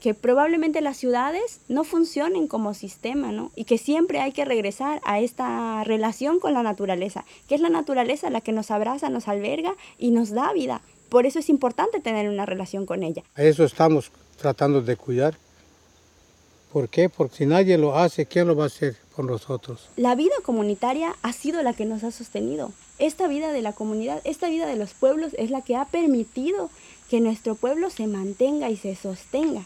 Que 0.00 0.14
probablemente 0.14 0.80
las 0.80 0.96
ciudades 0.96 1.60
no 1.68 1.84
funcionen 1.84 2.46
como 2.46 2.72
sistema, 2.72 3.32
¿no? 3.32 3.50
Y 3.54 3.64
que 3.64 3.76
siempre 3.76 4.20
hay 4.20 4.32
que 4.32 4.46
regresar 4.46 5.02
a 5.04 5.20
esta 5.20 5.84
relación 5.84 6.40
con 6.40 6.54
la 6.54 6.62
naturaleza, 6.62 7.26
que 7.48 7.54
es 7.54 7.60
la 7.60 7.68
naturaleza 7.68 8.30
la 8.30 8.40
que 8.40 8.52
nos 8.52 8.70
abraza, 8.70 9.10
nos 9.10 9.28
alberga 9.28 9.74
y 9.98 10.10
nos 10.10 10.30
da 10.30 10.54
vida. 10.54 10.80
Por 11.10 11.26
eso 11.26 11.38
es 11.38 11.50
importante 11.50 12.00
tener 12.00 12.30
una 12.30 12.46
relación 12.46 12.86
con 12.86 13.02
ella. 13.02 13.24
Eso 13.36 13.64
estamos 13.64 14.10
tratando 14.40 14.80
de 14.80 14.96
cuidar. 14.96 15.36
¿Por 16.72 16.88
qué? 16.88 17.10
Porque 17.10 17.36
si 17.36 17.46
nadie 17.46 17.76
lo 17.76 17.94
hace, 17.94 18.24
¿quién 18.24 18.48
lo 18.48 18.56
va 18.56 18.64
a 18.64 18.66
hacer 18.68 18.96
nosotros? 19.26 19.88
La 19.96 20.14
vida 20.14 20.34
comunitaria 20.42 21.14
ha 21.22 21.32
sido 21.32 21.62
la 21.62 21.72
que 21.72 21.84
nos 21.84 22.04
ha 22.04 22.10
sostenido 22.10 22.72
esta 23.00 23.28
vida 23.28 23.50
de 23.50 23.62
la 23.62 23.72
comunidad, 23.72 24.20
esta 24.24 24.48
vida 24.48 24.66
de 24.66 24.76
los 24.76 24.92
pueblos 24.92 25.32
es 25.38 25.50
la 25.50 25.62
que 25.62 25.74
ha 25.74 25.86
permitido 25.86 26.70
que 27.08 27.20
nuestro 27.20 27.54
pueblo 27.54 27.90
se 27.90 28.06
mantenga 28.06 28.70
y 28.70 28.76
se 28.76 28.94
sostenga. 28.94 29.64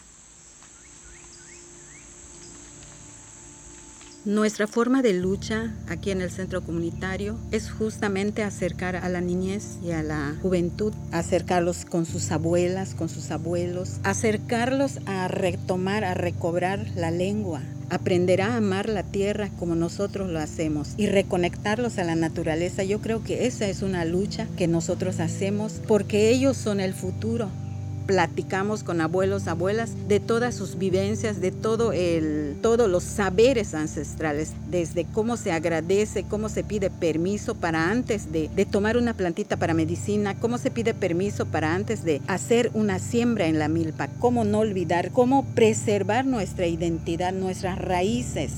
Nuestra 4.25 4.65
forma 4.65 5.03
de 5.03 5.13
lucha 5.13 5.71
aquí 5.87 6.09
en 6.09 6.19
el 6.19 6.31
centro 6.31 6.63
comunitario 6.63 7.37
es 7.51 7.69
justamente 7.69 8.41
acercar 8.41 8.95
a 8.95 9.07
la 9.07 9.21
niñez 9.21 9.77
y 9.83 9.91
a 9.91 10.01
la 10.01 10.35
juventud, 10.41 10.93
acercarlos 11.11 11.85
con 11.85 12.07
sus 12.07 12.31
abuelas, 12.31 12.95
con 12.95 13.07
sus 13.07 13.29
abuelos, 13.29 13.99
acercarlos 14.01 14.97
a 15.05 15.27
retomar, 15.27 16.03
a 16.03 16.15
recobrar 16.15 16.87
la 16.95 17.11
lengua, 17.11 17.61
aprender 17.91 18.41
a 18.41 18.55
amar 18.55 18.89
la 18.89 19.03
tierra 19.03 19.51
como 19.59 19.75
nosotros 19.75 20.27
lo 20.31 20.39
hacemos 20.39 20.95
y 20.97 21.05
reconectarlos 21.05 21.99
a 21.99 22.03
la 22.03 22.15
naturaleza. 22.15 22.83
Yo 22.83 23.01
creo 23.01 23.23
que 23.23 23.45
esa 23.45 23.67
es 23.67 23.83
una 23.83 24.05
lucha 24.05 24.47
que 24.57 24.67
nosotros 24.67 25.19
hacemos 25.19 25.73
porque 25.87 26.31
ellos 26.31 26.57
son 26.57 26.79
el 26.79 26.95
futuro 26.95 27.51
platicamos 28.05 28.83
con 28.83 29.01
abuelos, 29.01 29.47
abuelas 29.47 29.91
de 30.07 30.19
todas 30.19 30.55
sus 30.55 30.77
vivencias, 30.77 31.41
de 31.41 31.51
todo 31.51 31.91
el, 31.91 32.57
todos 32.61 32.89
los 32.89 33.03
saberes 33.03 33.73
ancestrales, 33.73 34.53
desde 34.69 35.05
cómo 35.05 35.37
se 35.37 35.51
agradece, 35.51 36.23
cómo 36.23 36.49
se 36.49 36.63
pide 36.63 36.89
permiso 36.89 37.55
para 37.55 37.89
antes 37.89 38.31
de, 38.31 38.49
de 38.49 38.65
tomar 38.65 38.97
una 38.97 39.13
plantita 39.13 39.57
para 39.57 39.73
medicina, 39.73 40.35
cómo 40.35 40.57
se 40.57 40.71
pide 40.71 40.93
permiso 40.93 41.45
para 41.45 41.73
antes 41.73 42.03
de 42.03 42.21
hacer 42.27 42.71
una 42.73 42.99
siembra 42.99 43.47
en 43.47 43.59
la 43.59 43.67
milpa, 43.67 44.09
cómo 44.19 44.43
no 44.43 44.59
olvidar, 44.59 45.11
cómo 45.11 45.45
preservar 45.55 46.25
nuestra 46.25 46.67
identidad, 46.67 47.33
nuestras 47.33 47.77
raíces. 47.77 48.53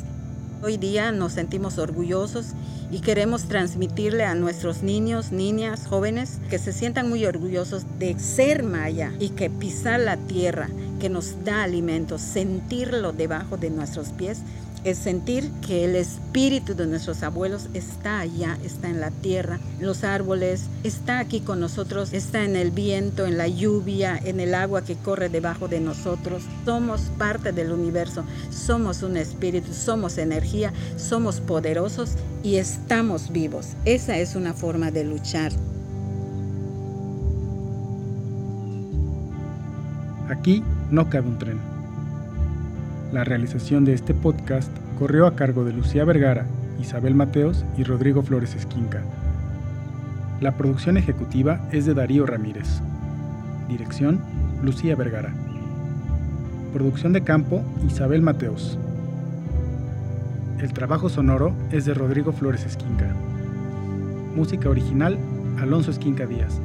Hoy 0.68 0.76
día 0.76 1.13
nos 1.13 1.32
sentimos 1.32 1.78
orgullosos 1.78 2.47
y 2.91 2.99
queremos 2.99 3.45
transmitirle 3.45 4.26
a 4.26 4.36
nuestros 4.36 4.84
niños, 4.84 5.32
niñas, 5.32 5.88
jóvenes 5.88 6.39
que 6.49 6.59
se 6.59 6.74
sientan 6.74 7.07
muy 7.07 7.26
orgullosos 7.26 7.86
de 7.99 8.20
ser 8.20 8.63
maya 8.63 9.13
y 9.18 9.30
que 9.30 9.49
pisar 9.49 10.01
la 10.01 10.18
tierra 10.18 10.68
que 10.99 11.07
nos 11.07 11.41
da 11.45 11.63
alimento, 11.63 12.18
sentirlo 12.18 13.13
debajo 13.13 13.55
de 13.55 13.70
nuestros 13.70 14.09
pies, 14.09 14.39
es 14.88 14.98
sentir 14.98 15.52
que 15.66 15.84
el 15.84 15.98
espíritu 15.98 16.74
de 16.74 16.88
nuestros 16.88 17.22
abuelos 17.22 17.68
está 17.74 18.20
allá, 18.20 18.58
está 18.64 18.88
en 18.88 19.02
la 19.02 19.12
tierra, 19.12 19.60
los 19.82 20.06
árboles, 20.06 20.68
está 20.84 21.20
aquí 21.20 21.42
con 21.42 21.60
nosotros, 21.60 22.14
está 22.14 22.46
en 22.46 22.56
el 22.56 22.72
viento, 22.72 23.26
en 23.26 23.38
la 23.38 23.50
lluvia, 23.50 24.18
en 24.18 24.40
el 24.40 24.56
agua 24.56 24.84
que 24.84 24.96
corre 24.96 25.28
debajo 25.28 25.68
de 25.68 25.82
nosotros. 25.82 26.44
Somos 26.64 27.02
parte 27.18 27.52
del 27.52 27.74
universo, 27.74 28.24
somos 28.50 29.04
un 29.04 29.18
espíritu, 29.18 29.74
somos 29.74 30.18
energía, 30.18 30.72
somos 30.96 31.42
poderosos 31.42 32.12
y 32.42 32.56
estamos 32.56 33.32
vivos. 33.34 33.74
Esa 33.84 34.18
es 34.18 34.36
una 34.36 34.54
forma 34.54 34.90
de 34.90 35.04
luchar. 35.04 35.52
Aquí 40.30 40.64
no 40.92 41.10
cabe 41.10 41.28
un 41.28 41.38
tren. 41.38 41.76
La 43.12 43.24
realización 43.24 43.86
de 43.86 43.93
este 43.93 44.14
podcast 44.14 44.70
corrió 44.99 45.28
a 45.28 45.36
cargo 45.36 45.64
de 45.64 45.72
Lucía 45.72 46.03
Vergara, 46.03 46.45
Isabel 46.78 47.16
Mateos 47.16 47.64
y 47.78 47.84
Rodrigo 47.84 48.22
Flores 48.22 48.53
Esquinca. 48.53 49.01
La 50.41 50.58
producción 50.58 50.97
ejecutiva 50.97 51.62
es 51.72 51.86
de 51.86 51.93
Darío 51.93 52.26
Ramírez. 52.26 52.82
Dirección, 53.70 54.20
Lucía 54.62 54.97
Vergara. 54.97 55.34
Producción 56.74 57.14
de 57.14 57.24
campo, 57.24 57.64
Isabel 57.88 58.22
Mateos. 58.22 58.78
El 60.60 60.74
trabajo 60.74 61.08
sonoro 61.08 61.53
es 61.72 61.86
de 61.86 61.93
Rodrigo 61.93 62.34
Flores 62.34 62.66
Esquinca. 62.66 63.16
Música 64.36 64.70
original, 64.70 65.18
Alonso 65.62 65.91
Esquinca 65.91 66.26
Díaz. 66.26 66.60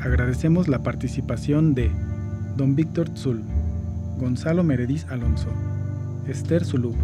Agradecemos 0.00 0.68
la 0.68 0.82
participación 0.82 1.74
de 1.74 1.90
Don 2.56 2.76
Víctor 2.76 3.08
Tzul. 3.08 3.42
Gonzalo 4.18 4.64
Merediz 4.64 5.06
Alonso, 5.10 5.48
Esther 6.26 6.64
Zulub, 6.64 6.96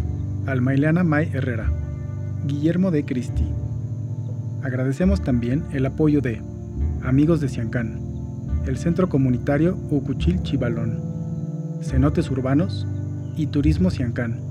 Almaileana 0.45 1.05
May 1.05 1.31
Herrera, 1.33 1.71
Guillermo 2.45 2.91
de 2.91 3.05
Cristi. 3.05 3.45
Agradecemos 4.63 5.21
también 5.21 5.63
el 5.71 5.85
apoyo 5.85 6.19
de 6.19 6.41
Amigos 7.03 7.39
de 7.39 7.47
Ciancán, 7.47 8.01
el 8.67 8.77
Centro 8.77 9.07
Comunitario 9.07 9.77
Ucuchil 9.89 10.43
Chivalón, 10.43 10.99
Cenotes 11.81 12.29
Urbanos 12.29 12.85
y 13.37 13.47
Turismo 13.47 13.91
Ciancán. 13.91 14.44